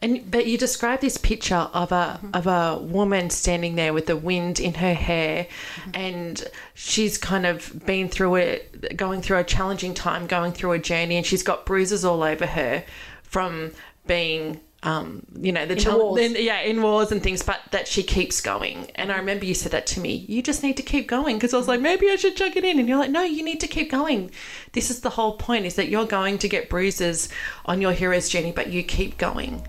And 0.00 0.30
but 0.30 0.46
you 0.46 0.58
describe 0.58 1.00
this 1.00 1.16
picture 1.16 1.68
of 1.72 1.92
a 1.92 2.18
mm-hmm. 2.22 2.30
of 2.34 2.46
a 2.46 2.78
woman 2.78 3.30
standing 3.30 3.76
there 3.76 3.92
with 3.92 4.06
the 4.06 4.16
wind 4.16 4.60
in 4.60 4.74
her 4.74 4.94
hair, 4.94 5.46
mm-hmm. 5.76 5.90
and 5.94 6.44
she's 6.74 7.16
kind 7.16 7.46
of 7.46 7.86
been 7.86 8.08
through 8.08 8.36
it, 8.36 8.96
going 8.96 9.22
through 9.22 9.38
a 9.38 9.44
challenging 9.44 9.94
time, 9.94 10.26
going 10.26 10.52
through 10.52 10.72
a 10.72 10.78
journey, 10.78 11.16
and 11.16 11.24
she's 11.24 11.42
got 11.42 11.64
bruises 11.64 12.04
all 12.04 12.22
over 12.22 12.46
her 12.46 12.84
from 13.22 13.72
being. 14.06 14.60
Um, 14.84 15.24
you 15.40 15.50
know 15.50 15.64
the 15.64 15.76
challenge, 15.76 16.36
yeah, 16.36 16.60
in 16.60 16.82
wars 16.82 17.10
and 17.10 17.22
things, 17.22 17.42
but 17.42 17.58
that 17.70 17.88
she 17.88 18.02
keeps 18.02 18.42
going. 18.42 18.90
And 18.96 19.10
I 19.10 19.16
remember 19.16 19.46
you 19.46 19.54
said 19.54 19.72
that 19.72 19.86
to 19.88 20.00
me. 20.00 20.26
You 20.28 20.42
just 20.42 20.62
need 20.62 20.76
to 20.76 20.82
keep 20.82 21.08
going 21.08 21.36
because 21.36 21.54
I 21.54 21.56
was 21.56 21.68
like, 21.68 21.80
maybe 21.80 22.10
I 22.10 22.16
should 22.16 22.36
chuck 22.36 22.54
it 22.54 22.64
in. 22.64 22.78
And 22.78 22.86
you're 22.86 22.98
like, 22.98 23.10
no, 23.10 23.22
you 23.22 23.42
need 23.42 23.60
to 23.60 23.66
keep 23.66 23.90
going. 23.90 24.30
This 24.72 24.90
is 24.90 25.00
the 25.00 25.08
whole 25.10 25.38
point: 25.38 25.64
is 25.64 25.76
that 25.76 25.88
you're 25.88 26.06
going 26.06 26.36
to 26.38 26.48
get 26.48 26.68
bruises 26.68 27.30
on 27.64 27.80
your 27.80 27.92
hero's 27.92 28.28
journey, 28.28 28.52
but 28.52 28.68
you 28.68 28.82
keep 28.82 29.16
going. 29.16 29.66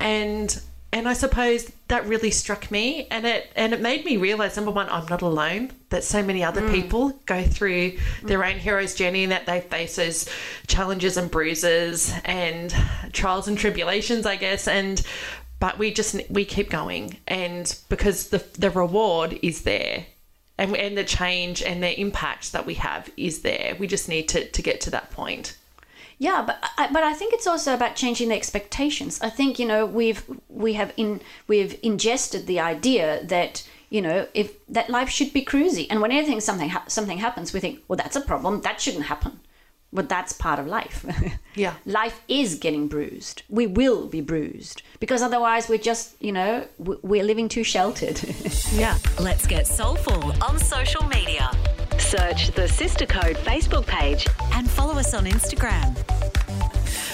And 0.00 0.60
and 0.92 1.06
I 1.08 1.12
suppose 1.12 1.70
that 1.88 2.06
really 2.06 2.30
struck 2.30 2.70
me, 2.70 3.06
and 3.10 3.26
it 3.26 3.52
and 3.56 3.74
it 3.74 3.80
made 3.80 4.04
me 4.04 4.16
realize 4.16 4.56
number 4.56 4.70
one, 4.70 4.88
I'm 4.88 5.06
not 5.06 5.22
alone. 5.22 5.72
That 5.90 6.04
so 6.04 6.22
many 6.22 6.42
other 6.42 6.62
mm. 6.62 6.72
people 6.72 7.10
go 7.26 7.42
through 7.42 7.98
their 8.22 8.44
own 8.44 8.58
hero's 8.58 8.94
journey, 8.94 9.24
and 9.24 9.32
that 9.32 9.46
they 9.46 9.60
face 9.60 9.96
those 9.96 10.28
challenges 10.66 11.16
and 11.16 11.30
bruises 11.30 12.12
and 12.24 12.74
trials 13.12 13.48
and 13.48 13.58
tribulations, 13.58 14.24
I 14.24 14.36
guess. 14.36 14.66
And 14.66 15.02
but 15.60 15.78
we 15.78 15.92
just 15.92 16.16
we 16.30 16.44
keep 16.44 16.70
going, 16.70 17.18
and 17.26 17.78
because 17.88 18.28
the 18.28 18.44
the 18.58 18.70
reward 18.70 19.38
is 19.42 19.62
there. 19.62 20.06
And, 20.60 20.76
and 20.76 20.98
the 20.98 21.04
change 21.04 21.62
and 21.62 21.80
the 21.80 22.00
impact 22.00 22.50
that 22.52 22.66
we 22.66 22.74
have 22.74 23.08
is 23.16 23.42
there. 23.42 23.76
We 23.78 23.86
just 23.86 24.08
need 24.08 24.28
to, 24.30 24.44
to 24.50 24.60
get 24.60 24.80
to 24.80 24.90
that 24.90 25.12
point. 25.12 25.56
Yeah, 26.18 26.42
but 26.44 26.58
I, 26.76 26.88
but 26.92 27.02
I 27.04 27.14
think 27.14 27.32
it's 27.32 27.46
also 27.46 27.74
about 27.74 27.94
changing 27.94 28.28
the 28.28 28.34
expectations. 28.34 29.20
I 29.22 29.30
think 29.30 29.58
you 29.58 29.66
know 29.66 29.86
we've 29.86 30.22
we 30.48 30.72
have 30.74 30.92
in 30.96 31.20
we've 31.46 31.78
ingested 31.82 32.46
the 32.46 32.58
idea 32.60 33.24
that 33.24 33.66
you 33.88 34.02
know 34.02 34.26
if 34.34 34.52
that 34.68 34.90
life 34.90 35.08
should 35.08 35.32
be 35.32 35.44
cruisy, 35.44 35.86
and 35.90 36.00
when 36.00 36.10
anything 36.10 36.40
something 36.40 36.70
ha- 36.70 36.84
something 36.88 37.18
happens, 37.18 37.52
we 37.52 37.60
think, 37.60 37.80
well, 37.86 37.96
that's 37.96 38.16
a 38.16 38.20
problem. 38.20 38.62
That 38.62 38.80
shouldn't 38.80 39.04
happen. 39.06 39.40
But 39.90 40.08
that's 40.10 40.32
part 40.34 40.58
of 40.58 40.66
life. 40.66 41.04
Yeah. 41.54 41.74
life 41.86 42.20
is 42.28 42.54
getting 42.54 42.86
bruised. 42.86 43.42
We 43.48 43.66
will 43.66 44.06
be 44.06 44.20
bruised 44.20 44.82
because 45.00 45.22
otherwise 45.22 45.68
we're 45.68 45.78
just 45.78 46.14
you 46.22 46.30
know 46.30 46.66
we're 46.78 47.24
living 47.24 47.48
too 47.48 47.64
sheltered. 47.64 48.20
Yeah. 48.72 48.96
Let's 49.18 49.46
get 49.46 49.66
soulful 49.66 50.32
on 50.42 50.58
social 50.58 51.04
media 51.08 51.50
Search 51.98 52.50
the 52.52 52.66
Sister 52.68 53.06
Code 53.06 53.36
Facebook 53.36 53.86
page. 53.86 54.26
and 54.52 54.68
follow 54.70 54.94
us 54.94 55.14
on 55.14 55.24
Instagram. 55.26 55.96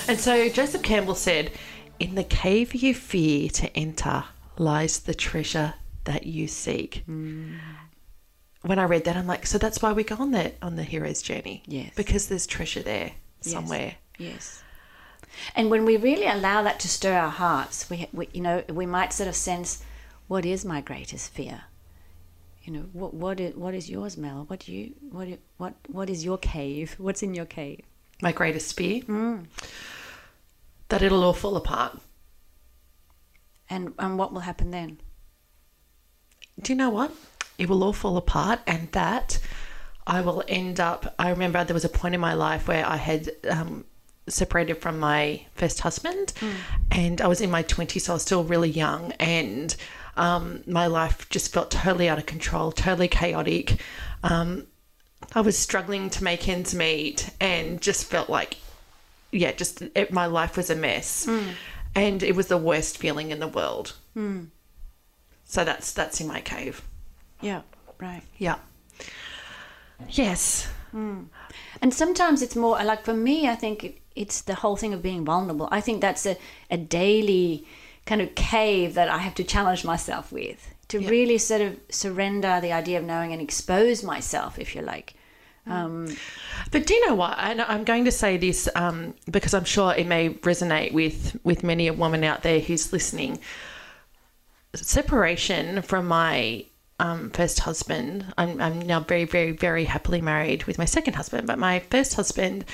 And 0.08 0.18
so 0.18 0.48
Joseph 0.48 0.82
Campbell 0.82 1.14
said, 1.14 1.50
In 1.98 2.14
the 2.14 2.24
cave 2.24 2.74
you 2.74 2.94
fear 2.94 3.48
to 3.50 3.76
enter 3.76 4.24
lies 4.56 5.00
the 5.00 5.14
treasure 5.14 5.74
that 6.04 6.26
you 6.26 6.46
seek. 6.46 7.02
Hmm. 7.06 7.54
When 8.62 8.78
I 8.78 8.84
read 8.84 9.04
that, 9.04 9.16
I'm 9.16 9.26
like, 9.26 9.46
so 9.46 9.58
that's 9.58 9.82
why 9.82 9.92
we 9.92 10.04
go 10.04 10.16
on 10.16 10.30
that 10.32 10.54
on 10.62 10.76
the 10.76 10.84
hero's 10.84 11.20
journey. 11.22 11.62
Yes. 11.66 11.92
Because 11.96 12.28
there's 12.28 12.46
treasure 12.46 12.82
there 12.82 13.12
somewhere. 13.40 13.96
Yes. 14.18 14.62
And 15.56 15.70
when 15.70 15.84
we 15.84 15.96
really 15.96 16.26
allow 16.26 16.62
that 16.62 16.78
to 16.80 16.88
stir 16.88 17.14
our 17.14 17.30
hearts, 17.30 17.90
we, 17.90 18.08
we 18.12 18.28
you 18.32 18.40
know 18.40 18.62
we 18.70 18.86
might 18.86 19.12
sort 19.12 19.28
of 19.28 19.34
sense, 19.34 19.82
what 20.28 20.46
is 20.46 20.64
my 20.64 20.80
greatest 20.80 21.30
fear? 21.32 21.62
You 22.64 22.72
know, 22.72 22.87
what 22.92 23.14
what 23.14 23.40
is 23.40 23.55
what 23.55 23.74
is 23.74 23.90
yours, 23.90 24.16
Mel? 24.16 24.44
What 24.46 24.61
do 24.61 24.72
you 24.72 24.94
what 25.11 25.29
what 25.59 25.74
what 25.88 26.11
is 26.11 26.24
your 26.24 26.38
cave? 26.38 26.94
What's 26.98 27.22
in 27.22 27.35
your 27.35 27.44
cave? 27.44 27.81
My 28.22 28.33
greatest 28.33 28.77
fear. 28.77 29.03
That 30.88 31.03
it'll 31.03 31.24
all 31.24 31.33
fall 31.33 31.57
apart. 31.57 31.98
And 33.68 33.92
and 33.98 34.18
what 34.18 34.33
will 34.33 34.40
happen 34.40 34.70
then? 34.70 34.98
do 36.61 36.72
you 36.72 36.77
know 36.77 36.90
what? 36.90 37.12
It 37.59 37.68
will 37.68 37.85
all 37.85 37.92
fall 37.92 38.16
apart, 38.16 38.61
and 38.66 38.90
that 38.92 39.38
I 40.07 40.20
will 40.20 40.42
end 40.48 40.81
up. 40.81 41.14
I 41.18 41.31
remember 41.31 41.62
there 41.64 41.74
was 41.74 41.85
a 41.85 41.88
point 41.88 42.14
in 42.14 42.20
my 42.20 42.35
life 42.35 42.68
where 42.68 42.87
I 42.87 42.96
had 42.96 43.31
um, 43.48 43.85
separated 44.29 44.77
from 44.77 44.98
my 44.98 45.46
first 45.55 45.81
husband, 45.81 46.33
and 46.90 47.20
I 47.20 47.27
was 47.27 47.40
in 47.40 47.50
my 47.50 47.62
20s, 47.62 48.03
so 48.03 48.12
I 48.12 48.14
was 48.14 48.22
still 48.22 48.44
really 48.44 48.70
young, 48.70 49.12
and 49.12 49.74
um, 50.16 50.62
my 50.66 50.87
life 50.87 51.29
just 51.29 51.53
felt 51.53 51.70
totally 51.70 52.09
out 52.09 52.18
of 52.18 52.27
control, 52.27 52.72
totally 52.72 53.09
chaotic. 53.09 53.81
Um, 54.22 54.66
I 55.35 55.40
was 55.40 55.59
struggling 55.59 56.11
to 56.11 56.24
make 56.24 56.48
ends 56.48 56.74
meet, 56.74 57.31
and 57.40 57.81
just 57.81 58.05
felt 58.05 58.29
like, 58.29 58.57
yeah, 59.31 59.53
just 59.53 59.83
it, 59.94 60.12
my 60.12 60.27
life 60.27 60.57
was 60.57 60.70
a 60.70 60.77
mess, 60.77 61.27
and 61.94 62.22
it 62.22 62.37
was 62.37 62.48
the 62.48 62.59
worst 62.59 62.98
feeling 62.98 63.31
in 63.31 63.40
the 63.40 63.48
world. 63.48 63.94
So 65.44 65.64
that's 65.64 65.92
that's 65.92 66.20
in 66.20 66.27
my 66.27 66.40
cave. 66.40 66.83
Yeah, 67.40 67.62
right. 67.98 68.22
Yeah. 68.38 68.57
Yes. 70.09 70.68
And 71.83 71.92
sometimes 71.92 72.40
it's 72.42 72.57
more 72.57 72.83
like 72.85 73.05
for 73.05 73.14
me, 73.14 73.48
I 73.48 73.57
think 73.57 73.85
it, 73.85 73.98
it's 74.14 74.42
the 74.42 74.55
whole 74.55 74.77
thing 74.77 74.94
of 74.94 75.03
being 75.03 75.24
vulnerable. 75.24 75.68
I 75.70 75.81
think 75.81 76.00
that's 76.00 76.24
a, 76.27 76.37
a 76.70 76.77
daily 76.77 77.66
kind 78.06 78.20
of 78.20 78.34
cave 78.34 78.94
that 78.94 79.08
I 79.08 79.18
have 79.18 79.34
to 79.36 79.44
challenge 79.44 79.84
myself 79.84 80.30
with 80.32 80.74
to 80.88 80.98
really 81.00 81.38
sort 81.38 81.62
of 81.62 81.78
surrender 81.90 82.60
the 82.60 82.72
idea 82.72 82.98
of 82.98 83.04
knowing 83.04 83.32
and 83.32 83.40
expose 83.40 84.02
myself, 84.02 84.58
if 84.58 84.74
you 84.74 84.82
like. 84.82 85.14
Um, 85.66 86.14
But 86.70 86.86
do 86.86 86.94
you 86.94 87.08
know 87.08 87.14
what? 87.14 87.38
And 87.38 87.62
I'm 87.62 87.84
going 87.84 88.04
to 88.04 88.12
say 88.12 88.36
this 88.36 88.68
um, 88.74 89.14
because 89.30 89.54
I'm 89.54 89.64
sure 89.64 89.94
it 89.94 90.06
may 90.06 90.30
resonate 90.30 90.92
with 90.92 91.38
with 91.42 91.62
many 91.62 91.86
a 91.86 91.92
woman 91.92 92.22
out 92.24 92.42
there 92.42 92.60
who's 92.60 92.92
listening. 92.92 93.38
Separation 94.74 95.82
from 95.82 96.06
my 96.06 96.66
um, 96.98 97.30
first 97.30 97.60
husband. 97.60 98.32
I'm, 98.36 98.60
I'm 98.60 98.80
now 98.80 99.00
very, 99.00 99.24
very, 99.24 99.52
very 99.52 99.84
happily 99.84 100.20
married 100.20 100.64
with 100.64 100.78
my 100.78 100.84
second 100.84 101.14
husband. 101.14 101.46
But 101.46 101.58
my 101.58 101.78
first 101.78 102.14
husband, 102.14 102.64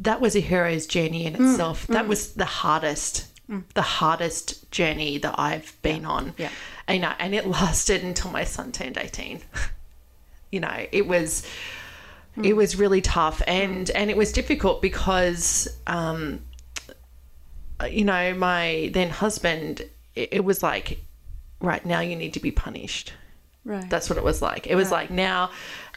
that 0.00 0.20
was 0.20 0.34
a 0.34 0.40
hero's 0.40 0.86
journey 0.86 1.26
in 1.26 1.34
itself. 1.36 1.86
That 1.86 2.08
was 2.08 2.32
the 2.32 2.44
hardest, 2.44 3.26
the 3.48 3.82
hardest 3.82 4.70
journey 4.70 5.18
that 5.18 5.34
I've 5.38 5.76
been 5.82 6.04
on. 6.04 6.34
Yeah. 6.38 6.50
And, 6.88 6.96
you 6.96 7.02
know, 7.02 7.12
and 7.18 7.34
it 7.34 7.46
lasted 7.60 8.02
until 8.02 8.30
my 8.30 8.44
son 8.44 8.72
turned 8.72 8.96
18. 8.96 9.40
you 10.50 10.60
know, 10.60 10.86
it 10.92 11.06
was 11.06 11.46
it 12.42 12.56
was 12.56 12.76
really 12.76 13.00
tough 13.00 13.42
and 13.46 13.90
and 13.90 14.10
it 14.10 14.16
was 14.16 14.32
difficult 14.32 14.82
because 14.82 15.68
um 15.86 16.40
you 17.88 18.04
know 18.04 18.34
my 18.34 18.90
then 18.92 19.08
husband 19.08 19.82
it, 20.14 20.30
it 20.32 20.44
was 20.44 20.62
like 20.62 20.98
right 21.60 21.86
now 21.86 22.00
you 22.00 22.16
need 22.16 22.34
to 22.34 22.40
be 22.40 22.50
punished 22.50 23.12
right. 23.64 23.88
that's 23.90 24.08
what 24.08 24.18
it 24.18 24.24
was 24.24 24.42
like. 24.42 24.66
It 24.66 24.74
was 24.74 24.90
like 24.90 25.10
now 25.10 25.50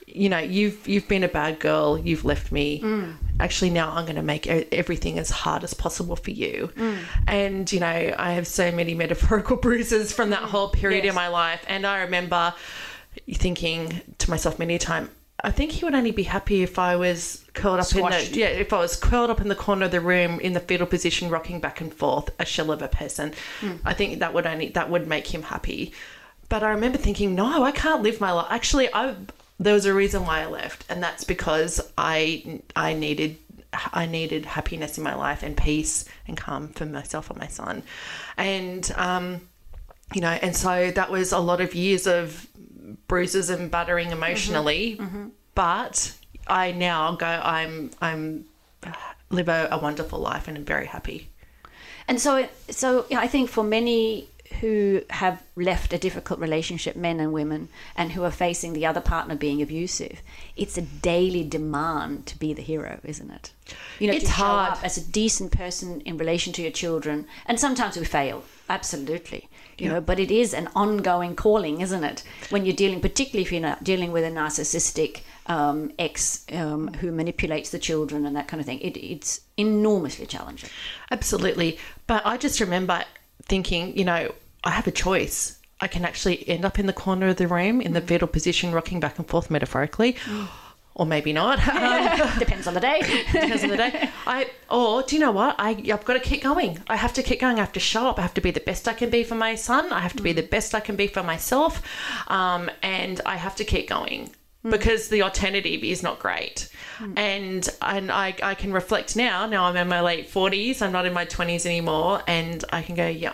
you 0.07 0.29
know 0.29 0.37
you've 0.37 0.87
you've 0.87 1.07
been 1.07 1.23
a 1.23 1.27
bad 1.27 1.59
girl 1.59 1.97
you've 1.97 2.25
left 2.25 2.51
me. 2.51 2.81
Mm. 2.81 3.15
Actually 3.39 3.69
now 3.69 3.91
i'm 3.91 4.05
going 4.05 4.15
to 4.15 4.23
make 4.23 4.47
everything 4.47 5.19
as 5.19 5.29
hard 5.29 5.63
as 5.63 5.73
possible 5.73 6.15
for 6.15 6.31
you. 6.31 6.71
Mm. 6.75 6.99
And 7.27 7.71
you 7.71 7.79
know 7.79 8.15
i 8.17 8.31
have 8.31 8.47
so 8.47 8.71
many 8.71 8.93
metaphorical 8.95 9.57
bruises 9.65 10.13
from 10.13 10.29
that 10.31 10.43
mm. 10.43 10.49
whole 10.49 10.69
period 10.69 11.05
in 11.05 11.13
my 11.13 11.27
life. 11.27 11.63
And 11.67 11.85
i 11.85 12.01
remember 12.01 12.53
thinking 13.33 14.01
to 14.19 14.29
myself 14.29 14.59
many 14.59 14.75
a 14.75 14.79
time 14.79 15.09
i 15.43 15.49
think 15.49 15.71
he 15.71 15.83
would 15.83 15.95
only 15.95 16.11
be 16.11 16.21
happy 16.21 16.61
if 16.61 16.77
i 16.77 16.95
was 16.95 17.43
curled 17.55 17.79
up 17.79 17.85
Squashed. 17.87 18.27
in 18.27 18.33
the 18.33 18.39
yeah 18.39 18.47
if 18.47 18.71
i 18.71 18.77
was 18.77 18.95
curled 18.95 19.31
up 19.31 19.41
in 19.41 19.47
the 19.47 19.55
corner 19.55 19.85
of 19.85 19.91
the 19.91 19.99
room 19.99 20.39
in 20.39 20.53
the 20.53 20.59
fetal 20.59 20.85
position 20.85 21.27
rocking 21.29 21.59
back 21.59 21.81
and 21.81 21.91
forth 21.91 22.29
a 22.37 22.45
shell 22.45 22.71
of 22.71 22.83
a 22.83 22.87
person. 22.87 23.33
I 23.83 23.95
think 23.95 24.19
that 24.19 24.35
would 24.35 24.45
only 24.45 24.69
that 24.69 24.91
would 24.91 25.07
make 25.07 25.33
him 25.33 25.41
happy 25.41 25.93
but 26.49 26.63
I 26.63 26.69
remember 26.69 26.97
thinking, 26.97 27.35
no, 27.35 27.63
I 27.63 27.71
can't 27.71 28.03
live 28.03 28.21
my 28.21 28.31
life. 28.31 28.47
Actually, 28.49 28.93
I 28.93 29.15
there 29.59 29.73
was 29.73 29.85
a 29.85 29.93
reason 29.93 30.25
why 30.25 30.41
I 30.41 30.45
left, 30.45 30.85
and 30.89 31.01
that's 31.01 31.23
because 31.23 31.81
I 31.97 32.61
I 32.75 32.93
needed 32.93 33.37
I 33.73 34.05
needed 34.05 34.45
happiness 34.45 34.97
in 34.97 35.03
my 35.03 35.15
life 35.15 35.43
and 35.43 35.55
peace 35.57 36.05
and 36.27 36.37
calm 36.37 36.69
for 36.69 36.85
myself 36.85 37.29
and 37.29 37.39
my 37.39 37.47
son, 37.47 37.83
and 38.37 38.89
um, 38.95 39.41
you 40.13 40.21
know, 40.21 40.29
and 40.29 40.55
so 40.55 40.91
that 40.91 41.11
was 41.11 41.31
a 41.31 41.39
lot 41.39 41.61
of 41.61 41.75
years 41.75 42.07
of 42.07 42.47
bruises 43.07 43.49
and 43.49 43.69
buttering 43.69 44.11
emotionally, 44.11 44.99
but 45.55 46.13
I 46.47 46.71
now 46.71 47.15
go, 47.15 47.25
I'm 47.27 47.91
I'm 48.01 48.45
live 49.29 49.49
a, 49.49 49.67
a 49.71 49.77
wonderful 49.77 50.19
life 50.19 50.47
and 50.47 50.57
I'm 50.57 50.65
very 50.65 50.85
happy. 50.85 51.29
And 52.07 52.21
so, 52.21 52.47
so 52.69 53.05
yeah, 53.09 53.19
I 53.19 53.27
think 53.27 53.49
for 53.49 53.63
many 53.63 54.29
who 54.59 55.01
have 55.11 55.43
left 55.55 55.93
a 55.93 55.97
difficult 55.97 56.39
relationship, 56.39 56.95
men 56.95 57.19
and 57.19 57.33
women, 57.33 57.69
and 57.95 58.13
who 58.13 58.23
are 58.23 58.31
facing 58.31 58.73
the 58.73 58.85
other 58.85 59.01
partner 59.01 59.35
being 59.35 59.61
abusive, 59.61 60.21
it's 60.55 60.77
a 60.77 60.81
daily 60.81 61.43
demand 61.43 62.25
to 62.27 62.39
be 62.39 62.53
the 62.53 62.61
hero, 62.61 62.99
isn't 63.03 63.29
it? 63.29 63.51
You 63.99 64.07
know, 64.07 64.13
It's 64.13 64.25
to 64.25 64.31
show 64.31 64.43
hard. 64.43 64.73
up 64.73 64.83
as 64.83 64.97
a 64.97 65.05
decent 65.11 65.51
person 65.51 66.01
in 66.01 66.17
relation 66.17 66.53
to 66.53 66.61
your 66.61 66.71
children, 66.71 67.27
and 67.45 67.59
sometimes 67.59 67.97
we 67.97 68.05
fail, 68.05 68.43
absolutely. 68.69 69.49
You 69.77 69.89
know, 69.89 70.01
but 70.01 70.19
it 70.19 70.31
is 70.31 70.55
an 70.55 70.69
ongoing 70.75 71.35
calling, 71.35 71.81
isn't 71.81 72.03
it? 72.03 72.23
When 72.49 72.65
you're 72.65 72.75
dealing, 72.75 72.99
particularly 72.99 73.43
if 73.43 73.51
you're 73.51 73.61
not 73.61 73.83
dealing 73.83 74.11
with 74.11 74.23
a 74.23 74.31
narcissistic 74.31 75.19
um, 75.45 75.91
ex 75.99 76.45
um, 76.51 76.87
who 76.93 77.11
manipulates 77.11 77.69
the 77.69 77.77
children 77.77 78.25
and 78.25 78.35
that 78.35 78.47
kind 78.47 78.59
of 78.59 78.65
thing, 78.65 78.79
it, 78.79 78.97
it's 78.97 79.41
enormously 79.55 80.25
challenging. 80.25 80.71
Absolutely. 81.11 81.77
But 82.07 82.25
I 82.25 82.37
just 82.37 82.59
remember 82.59 83.03
thinking, 83.47 83.97
you 83.97 84.05
know, 84.05 84.33
I 84.63 84.71
have 84.71 84.87
a 84.87 84.91
choice. 84.91 85.57
I 85.79 85.87
can 85.87 86.05
actually 86.05 86.47
end 86.49 86.65
up 86.65 86.79
in 86.79 86.87
the 86.87 86.93
corner 86.93 87.27
of 87.27 87.37
the 87.37 87.47
room 87.47 87.81
in 87.81 87.93
the 87.93 88.01
fetal 88.01 88.27
position, 88.27 88.71
rocking 88.71 88.99
back 88.99 89.17
and 89.19 89.27
forth 89.27 89.51
metaphorically, 89.51 90.17
or 90.95 91.05
maybe 91.05 91.33
not. 91.33 91.59
Um, 91.77 92.39
Depends 92.39 92.67
on 92.67 92.73
the 92.73 92.79
day. 92.79 92.99
depends 93.31 93.63
on 93.63 93.69
the 93.69 93.77
day. 93.77 94.09
I 94.25 94.49
or 94.69 95.03
do 95.03 95.15
you 95.15 95.19
know 95.19 95.31
what? 95.31 95.55
I 95.59 95.69
I've 95.93 96.05
got 96.05 96.13
to 96.13 96.19
keep 96.19 96.41
going. 96.41 96.79
I 96.87 96.95
have 96.95 97.13
to 97.13 97.23
keep 97.23 97.39
going. 97.39 97.57
I 97.57 97.59
have 97.59 97.73
to 97.73 97.79
show 97.79 98.07
up. 98.07 98.17
I 98.19 98.23
have 98.23 98.33
to 98.33 98.41
be 98.41 98.51
the 98.51 98.59
best 98.59 98.87
I 98.87 98.93
can 98.93 99.09
be 99.09 99.23
for 99.23 99.35
my 99.35 99.55
son. 99.55 99.91
I 99.93 99.99
have 99.99 100.15
to 100.15 100.23
be 100.23 100.33
the 100.33 100.41
best 100.41 100.73
I 100.73 100.79
can 100.79 100.95
be 100.95 101.07
for 101.07 101.23
myself, 101.23 101.81
um, 102.27 102.69
and 102.81 103.21
I 103.25 103.35
have 103.37 103.55
to 103.57 103.63
keep 103.63 103.87
going 103.87 104.31
Mm. 104.67 104.71
because 104.71 105.07
the 105.09 105.21
alternative 105.21 105.83
is 105.83 106.03
not 106.03 106.19
great. 106.19 106.69
Mm. 106.99 107.17
And 107.17 107.69
and 107.81 108.11
I 108.11 108.35
I 108.43 108.55
can 108.55 108.73
reflect 108.73 109.15
now. 109.15 109.45
Now 109.45 109.65
I'm 109.65 109.77
in 109.77 109.87
my 109.87 110.01
late 110.01 110.29
forties. 110.29 110.81
I'm 110.81 110.91
not 110.91 111.05
in 111.05 111.13
my 111.13 111.25
twenties 111.25 111.65
anymore, 111.65 112.21
and 112.27 112.63
I 112.71 112.81
can 112.81 112.95
go, 112.95 113.07
yeah, 113.07 113.33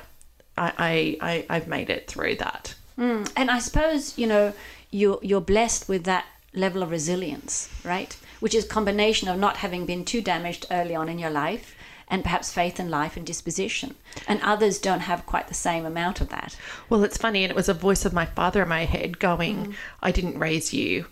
I 0.57 0.71
I, 0.77 1.17
I 1.31 1.45
I've 1.55 1.67
made 1.67 1.89
it 1.89 2.07
through 2.07 2.35
that. 2.37 2.75
Mm. 2.99 3.31
and 3.35 3.49
I 3.49 3.57
suppose 3.57 4.17
you 4.19 4.27
know 4.27 4.53
you're 4.91 5.19
you're 5.23 5.41
blessed 5.41 5.89
with 5.89 6.03
that 6.03 6.25
level 6.53 6.83
of 6.83 6.91
resilience, 6.91 7.69
right? 7.83 8.15
Which 8.39 8.53
is 8.53 8.65
a 8.65 8.67
combination 8.67 9.27
of 9.27 9.39
not 9.39 9.57
having 9.57 9.85
been 9.87 10.05
too 10.05 10.21
damaged 10.21 10.67
early 10.69 10.93
on 10.93 11.09
in 11.09 11.17
your 11.17 11.31
life, 11.31 11.75
and 12.07 12.23
perhaps 12.23 12.53
faith 12.53 12.79
in 12.79 12.91
life 12.91 13.17
and 13.17 13.25
disposition. 13.25 13.95
And 14.27 14.39
others 14.43 14.77
don't 14.77 14.99
have 14.99 15.25
quite 15.25 15.47
the 15.47 15.55
same 15.55 15.85
amount 15.85 16.21
of 16.21 16.29
that. 16.29 16.55
Well, 16.89 17.03
it's 17.03 17.17
funny, 17.17 17.43
and 17.43 17.49
it 17.49 17.55
was 17.55 17.69
a 17.69 17.73
voice 17.73 18.05
of 18.05 18.13
my 18.13 18.25
father 18.27 18.61
in 18.61 18.69
my 18.69 18.85
head 18.85 19.17
going, 19.17 19.75
"I 20.03 20.11
didn't 20.11 20.37
raise 20.37 20.73
you 20.73 21.07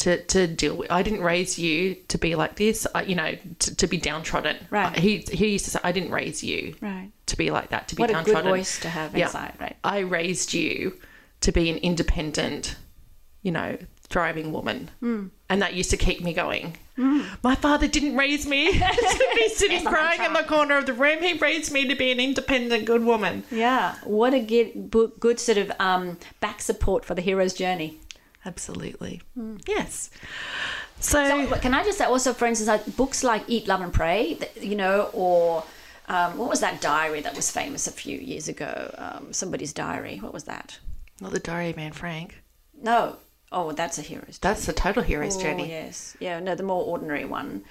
to 0.00 0.22
to 0.24 0.46
deal 0.46 0.76
with. 0.76 0.90
I 0.90 1.02
didn't 1.02 1.22
raise 1.22 1.58
you 1.58 1.94
to 2.08 2.18
be 2.18 2.34
like 2.34 2.56
this. 2.56 2.86
I, 2.94 3.02
you 3.02 3.14
know, 3.14 3.34
to, 3.60 3.76
to 3.76 3.86
be 3.86 3.96
downtrodden. 3.98 4.56
Right. 4.70 4.98
He 4.98 5.18
he 5.32 5.48
used 5.52 5.64
to 5.66 5.70
say, 5.70 5.80
"I 5.84 5.92
didn't 5.92 6.10
raise 6.10 6.42
you 6.42 6.74
Right. 6.80 7.10
to 7.26 7.36
be 7.36 7.50
like 7.50 7.68
that. 7.70 7.88
To 7.88 7.96
be 7.96 8.00
What 8.02 8.10
a 8.10 8.22
good 8.24 8.44
voice 8.44 8.80
to 8.80 8.88
have 8.88 9.14
inside, 9.14 9.54
right? 9.60 9.76
I 9.84 9.98
raised 10.00 10.52
you 10.54 10.94
to 11.42 11.52
be 11.52 11.70
an 11.70 11.76
independent, 11.78 12.76
you 13.42 13.52
know, 13.52 13.76
thriving 14.08 14.52
woman, 14.52 14.90
Hmm. 15.00 15.26
and 15.48 15.62
that 15.62 15.72
used 15.74 15.90
to 15.90 15.96
keep 15.96 16.20
me 16.22 16.32
going. 16.32 16.76
My 17.42 17.54
father 17.54 17.86
didn't 17.88 18.14
raise 18.16 18.46
me 18.46 18.72
to 18.78 19.26
be 19.34 19.48
sitting 19.54 19.84
crying 19.86 20.22
in 20.22 20.34
the 20.34 20.42
corner 20.42 20.76
of 20.76 20.84
the 20.84 20.92
room. 20.92 21.22
He 21.22 21.32
raised 21.38 21.72
me 21.72 21.88
to 21.88 21.94
be 21.94 22.10
an 22.12 22.20
independent, 22.20 22.84
good 22.84 23.04
woman. 23.04 23.44
Yeah, 23.50 23.94
what 24.04 24.34
a 24.34 24.40
good, 24.40 24.90
good 25.18 25.40
sort 25.40 25.56
of 25.56 25.72
um, 25.78 26.18
back 26.40 26.60
support 26.60 27.04
for 27.06 27.14
the 27.14 27.22
hero's 27.22 27.54
journey. 27.54 27.98
Absolutely. 28.44 29.20
Yes. 29.66 30.10
So, 30.98 31.46
So, 31.48 31.56
can 31.58 31.74
I 31.74 31.84
just 31.84 31.98
say 31.98 32.04
also, 32.04 32.32
for 32.32 32.46
instance, 32.46 32.68
like 32.68 32.96
books 32.96 33.22
like 33.24 33.44
Eat, 33.48 33.66
Love, 33.68 33.80
and 33.80 33.92
Pray, 33.92 34.38
you 34.60 34.76
know, 34.76 35.10
or 35.12 35.64
um, 36.08 36.36
what 36.38 36.48
was 36.48 36.60
that 36.60 36.80
diary 36.80 37.20
that 37.22 37.34
was 37.36 37.50
famous 37.50 37.86
a 37.86 37.92
few 37.92 38.18
years 38.18 38.48
ago? 38.48 38.94
Um, 38.98 39.32
somebody's 39.32 39.72
diary. 39.72 40.18
What 40.18 40.32
was 40.32 40.44
that? 40.44 40.78
not 41.20 41.32
the 41.32 41.38
Diary 41.38 41.68
of 41.70 41.78
Anne 41.78 41.92
Frank. 41.92 42.42
No. 42.80 43.16
Oh, 43.52 43.72
that's 43.72 43.98
a 43.98 44.02
hero's 44.02 44.38
journey. 44.38 44.54
That's 44.54 44.64
the 44.64 44.72
total 44.72 45.02
hero's 45.02 45.36
Oh, 45.36 45.40
journey. 45.42 45.68
yes. 45.68 46.16
Yeah, 46.18 46.40
no, 46.40 46.54
the 46.54 46.62
more 46.62 46.82
ordinary 46.84 47.26
one. 47.26 47.62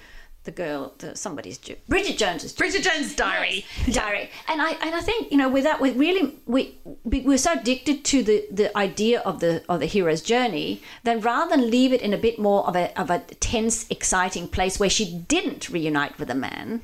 The 0.44 0.50
girl, 0.52 0.94
the, 0.98 1.14
somebody's 1.16 1.58
Bridget 1.86 2.16
Jones's 2.16 2.54
Bridget 2.54 2.82
Jones' 2.82 3.14
Diary. 3.14 3.66
diary. 3.92 4.30
And 4.48 4.62
I 4.62 4.70
and 4.70 4.94
I 4.94 5.00
think 5.02 5.30
you 5.30 5.36
know 5.36 5.50
with 5.50 5.64
that 5.64 5.80
we 5.82 5.90
really 5.90 6.34
we 6.46 6.78
we- 7.04 7.20
we're 7.20 7.36
so 7.36 7.52
addicted 7.52 8.04
to 8.06 8.22
the 8.22 8.46
the 8.50 8.74
idea 8.76 9.20
of 9.20 9.40
the 9.40 9.62
of 9.68 9.80
the 9.80 9.86
hero's 9.86 10.22
journey 10.22 10.80
that 11.04 11.22
rather 11.22 11.50
than 11.54 11.70
leave 11.70 11.92
it 11.92 12.00
in 12.00 12.14
a 12.14 12.18
bit 12.18 12.38
more 12.38 12.66
of 12.66 12.74
a 12.74 12.98
of 12.98 13.10
a 13.10 13.18
tense, 13.18 13.86
exciting 13.90 14.48
place 14.48 14.80
where 14.80 14.88
she 14.88 15.04
didn't 15.28 15.68
reunite 15.68 16.18
with 16.18 16.30
a 16.30 16.34
man, 16.34 16.80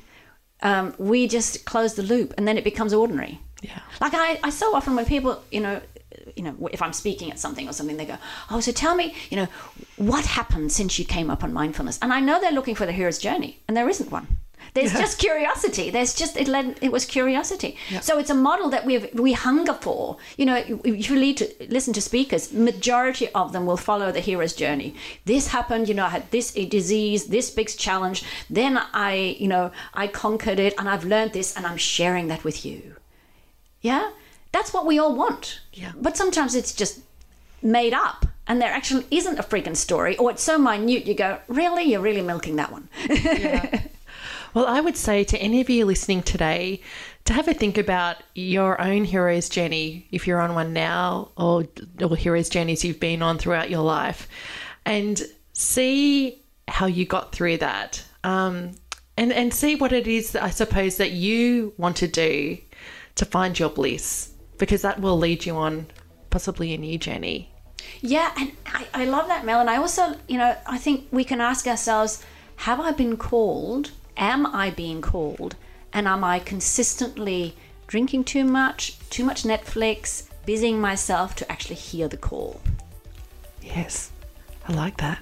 um, 0.61 0.93
we 0.99 1.27
just 1.27 1.65
close 1.65 1.95
the 1.95 2.03
loop 2.03 2.35
and 2.37 2.47
then 2.47 2.57
it 2.59 2.63
becomes 2.63 2.93
ordinary. 2.93 3.39
Yeah. 3.63 3.79
Like 3.99 4.13
I, 4.13 4.39
I 4.43 4.51
so 4.51 4.75
often 4.75 4.95
when 4.95 5.05
people, 5.07 5.41
you 5.51 5.61
know, 5.61 5.81
you 6.35 6.43
know, 6.43 6.69
if 6.71 6.81
I'm 6.81 6.93
speaking 6.93 7.31
at 7.31 7.39
something 7.39 7.67
or 7.67 7.73
something, 7.73 7.97
they 7.97 8.05
go, 8.05 8.17
"Oh, 8.49 8.59
so 8.59 8.71
tell 8.71 8.95
me, 8.95 9.15
you 9.29 9.37
know, 9.37 9.47
what 9.97 10.25
happened 10.25 10.71
since 10.71 10.99
you 10.99 11.05
came 11.05 11.29
up 11.29 11.43
on 11.43 11.53
mindfulness?" 11.53 11.99
And 12.01 12.13
I 12.13 12.19
know 12.19 12.39
they're 12.39 12.51
looking 12.51 12.75
for 12.75 12.85
the 12.85 12.91
hero's 12.91 13.17
journey, 13.17 13.59
and 13.67 13.75
there 13.75 13.89
isn't 13.89 14.11
one. 14.11 14.37
There's 14.73 14.91
just 14.91 15.17
curiosity. 15.17 15.89
There's 15.89 16.13
just 16.13 16.37
it 16.37 16.47
led, 16.47 16.77
it 16.81 16.91
was 16.91 17.05
curiosity. 17.05 17.77
So 18.01 18.19
it's 18.19 18.29
a 18.29 18.35
model 18.35 18.69
that 18.69 18.85
we 18.85 18.97
we 19.13 19.33
hunger 19.33 19.73
for. 19.73 20.17
You 20.37 20.45
know, 20.45 20.55
if 20.83 21.09
you 21.09 21.15
lead 21.15 21.37
to 21.37 21.47
listen 21.69 21.93
to 21.93 22.01
speakers, 22.01 22.53
majority 22.53 23.29
of 23.29 23.53
them 23.53 23.65
will 23.65 23.77
follow 23.77 24.11
the 24.11 24.19
hero's 24.19 24.53
journey. 24.53 24.95
This 25.25 25.47
happened. 25.47 25.87
You 25.89 25.95
know, 25.95 26.05
I 26.05 26.09
had 26.09 26.31
this 26.31 26.55
a 26.55 26.65
disease, 26.65 27.27
this 27.27 27.49
big 27.49 27.69
challenge. 27.77 28.23
Then 28.49 28.77
I, 28.93 29.37
you 29.39 29.47
know, 29.47 29.71
I 29.93 30.07
conquered 30.07 30.59
it, 30.59 30.73
and 30.77 30.87
I've 30.89 31.05
learned 31.05 31.33
this, 31.33 31.55
and 31.55 31.65
I'm 31.65 31.77
sharing 31.77 32.27
that 32.27 32.43
with 32.43 32.65
you. 32.65 32.95
Yeah? 33.81 34.11
That's 34.51 34.73
what 34.73 34.85
we 34.85 34.99
all 34.99 35.15
want. 35.15 35.61
Yeah. 35.73 35.91
But 35.95 36.17
sometimes 36.17 36.55
it's 36.55 36.73
just 36.73 37.01
made 37.61 37.93
up 37.93 38.25
and 38.47 38.61
there 38.61 38.71
actually 38.71 39.05
isn't 39.11 39.39
a 39.39 39.43
freaking 39.43 39.75
story 39.75 40.15
or 40.17 40.31
it's 40.31 40.43
so 40.43 40.57
minute 40.57 41.05
you 41.05 41.13
go, 41.13 41.39
really? 41.47 41.83
You're 41.83 42.01
really 42.01 42.21
milking 42.21 42.55
that 42.57 42.71
one. 42.71 42.89
Well, 44.57 44.65
I 44.65 44.81
would 44.81 44.97
say 44.97 45.23
to 45.23 45.37
any 45.37 45.61
of 45.61 45.69
you 45.69 45.85
listening 45.85 46.23
today 46.23 46.81
to 47.25 47.33
have 47.33 47.47
a 47.47 47.53
think 47.53 47.77
about 47.77 48.17
your 48.33 48.81
own 48.81 49.05
hero's 49.05 49.49
journey, 49.49 50.07
if 50.09 50.25
you're 50.25 50.41
on 50.41 50.55
one 50.55 50.73
now, 50.73 51.29
or, 51.37 51.65
or 52.01 52.15
hero's 52.15 52.49
journeys 52.49 52.83
you've 52.83 52.99
been 52.99 53.21
on 53.21 53.37
throughout 53.37 53.69
your 53.69 53.83
life, 53.83 54.27
and 54.83 55.21
see 55.53 56.41
how 56.67 56.87
you 56.87 57.05
got 57.05 57.33
through 57.33 57.57
that. 57.57 58.03
Um, 58.23 58.71
and, 59.15 59.31
and 59.31 59.53
see 59.53 59.75
what 59.75 59.93
it 59.93 60.07
is, 60.07 60.31
that 60.31 60.41
I 60.41 60.49
suppose, 60.49 60.97
that 60.97 61.11
you 61.11 61.73
want 61.77 61.97
to 61.97 62.07
do 62.07 62.57
to 63.13 63.25
find 63.25 63.59
your 63.59 63.69
bliss, 63.69 64.31
because 64.57 64.81
that 64.81 64.99
will 64.99 65.17
lead 65.17 65.45
you 65.45 65.55
on 65.55 65.87
possibly 66.29 66.73
a 66.73 66.77
new 66.77 66.97
journey. 66.97 67.49
Yeah, 68.01 68.31
and 68.37 68.51
I, 68.65 68.87
I 68.93 69.05
love 69.05 69.27
that, 69.27 69.45
Mel. 69.45 69.59
And 69.59 69.69
I 69.69 69.77
also, 69.77 70.15
you 70.27 70.37
know, 70.37 70.55
I 70.65 70.77
think 70.77 71.07
we 71.11 71.23
can 71.23 71.41
ask 71.41 71.67
ourselves 71.67 72.23
have 72.57 72.79
I 72.79 72.91
been 72.91 73.17
called? 73.17 73.91
Am 74.17 74.45
I 74.47 74.71
being 74.71 75.01
called? 75.01 75.55
And 75.93 76.07
am 76.07 76.23
I 76.23 76.39
consistently 76.39 77.55
drinking 77.85 78.25
too 78.25 78.43
much, 78.43 78.97
too 79.09 79.23
much 79.23 79.43
Netflix, 79.43 80.27
busying 80.45 80.81
myself 80.81 81.35
to 81.35 81.51
actually 81.51 81.75
hear 81.75 82.07
the 82.07 82.17
call? 82.17 82.59
Yes, 83.61 84.11
I 84.67 84.73
like 84.73 84.97
that. 84.97 85.19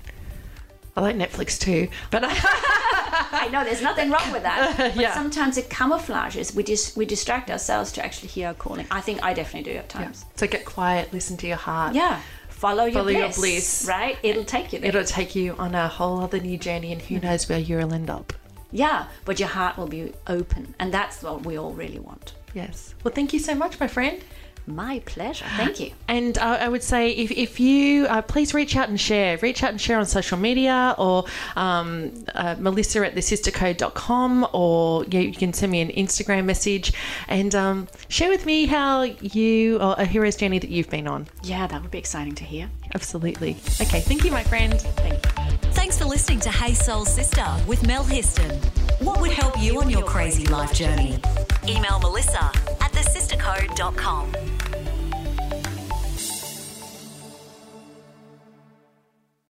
I 0.96 1.02
like 1.02 1.16
Netflix 1.18 1.60
too, 1.60 1.90
but 2.10 2.24
I 2.26 3.50
know 3.52 3.64
there's 3.64 3.82
nothing 3.82 4.10
wrong 4.10 4.32
with 4.32 4.44
that. 4.44 4.76
But 4.96 4.96
Yeah. 4.96 5.14
sometimes 5.14 5.58
it 5.58 5.70
camouflages. 5.70 6.56
We 6.56 6.64
just 6.64 6.96
we 6.96 7.06
distract 7.06 7.52
ourselves 7.52 7.92
to 7.94 8.06
actually 8.06 8.30
hear 8.30 8.48
our 8.48 8.54
calling. 8.54 8.88
I 8.92 9.02
think 9.02 9.22
I 9.24 9.34
definitely 9.34 9.72
do 9.74 9.78
at 9.78 9.90
times. 9.90 10.26
so 10.36 10.48
get 10.48 10.66
quiet, 10.66 11.12
listen 11.12 11.36
to 11.38 11.48
your 11.48 11.58
heart. 11.58 11.96
Yeah. 11.96 12.22
Follow 12.50 12.86
your 12.86 12.94
Follow 12.94 13.10
your 13.10 13.28
bliss, 13.28 13.38
bliss. 13.38 13.86
Right? 13.88 14.18
It'll 14.24 14.46
take 14.46 14.72
you 14.72 14.80
there. 14.80 14.90
It'll 14.90 15.04
take 15.04 15.36
you 15.36 15.56
on 15.58 15.76
a 15.76 15.90
whole 15.90 16.22
other 16.22 16.40
new 16.40 16.58
journey, 16.58 16.94
and 16.94 17.02
who 17.02 17.16
mm-hmm. 17.16 17.26
knows 17.26 17.50
where 17.50 17.60
you'll 17.60 17.94
end 17.94 18.10
up. 18.10 18.32
yeah, 18.72 19.08
but 19.26 19.40
your 19.40 19.50
heart 19.50 19.78
will 19.78 19.88
be 19.88 20.14
open, 20.28 20.74
and 20.80 20.94
that's 20.94 21.22
what 21.22 21.46
we 21.46 21.58
all 21.58 21.74
really 21.74 22.00
want. 22.00 22.34
Yes. 22.54 22.96
Well, 23.04 23.14
thank 23.14 23.34
you 23.34 23.40
so 23.40 23.54
much, 23.54 23.80
my 23.80 23.88
friend. 23.88 24.24
My 24.67 24.99
pleasure. 25.06 25.45
Thank 25.58 25.80
you. 25.80 25.91
And 26.08 26.38
uh, 26.38 26.60
I 26.62 26.69
would 26.69 26.84
say 26.84 27.10
if, 27.10 27.32
if 27.32 27.60
you 27.60 28.06
uh, 28.06 28.21
please 28.21 28.54
reach 28.54 28.75
out 28.75 28.89
and 28.89 28.99
share, 28.99 29.38
reach 29.39 29.63
out 29.63 29.71
and 29.71 29.82
share 29.82 29.97
on 29.97 30.06
social 30.06 30.38
media 30.38 30.93
or 30.97 31.25
um, 31.56 32.12
uh, 32.34 32.56
Melissa 32.60 33.06
at 33.06 33.15
thesistercode.com 33.15 34.47
or 34.54 35.04
yeah, 35.06 35.21
you 35.21 35.34
can 35.34 35.51
send 35.51 35.71
me 35.71 35.82
an 35.82 35.89
Instagram 35.89 36.45
message 36.45 36.93
and 37.28 37.54
um, 37.56 37.88
share 38.08 38.30
with 38.30 38.45
me 38.45 38.65
how 38.65 39.01
you 39.01 39.78
or 39.80 39.95
a 39.97 40.06
hero's 40.06 40.36
journey 40.36 40.60
that 40.60 40.69
you've 40.69 40.89
been 40.89 41.08
on. 41.08 41.28
Yeah, 41.43 41.67
that 41.67 41.82
would 41.82 41.91
be 41.91 41.97
exciting 41.97 42.36
to 42.36 42.43
hear. 42.43 42.69
Absolutely. 42.93 43.58
Okay. 43.82 43.99
Thank 44.01 44.23
you, 44.23 44.32
my 44.32 44.43
friend. 44.43 44.80
Thank 44.80 45.25
you. 45.25 45.71
Thanks 45.71 45.97
for 45.97 46.06
listening 46.06 46.39
to 46.41 46.49
Hey 46.49 46.73
Soul 46.73 47.06
Sister 47.06 47.45
with 47.67 47.86
Mel 47.86 48.04
Histon. 48.06 48.54
What 49.01 49.19
would 49.21 49.32
help 49.32 49.60
you 49.60 49.82
on 49.82 49.89
your 49.89 50.04
crazy 50.04 50.45
life 50.45 50.73
journey? 50.73 51.19
Email 51.67 51.99
Melissa 51.99 52.45
at 52.80 52.91
thesistercode.com. 52.93 54.55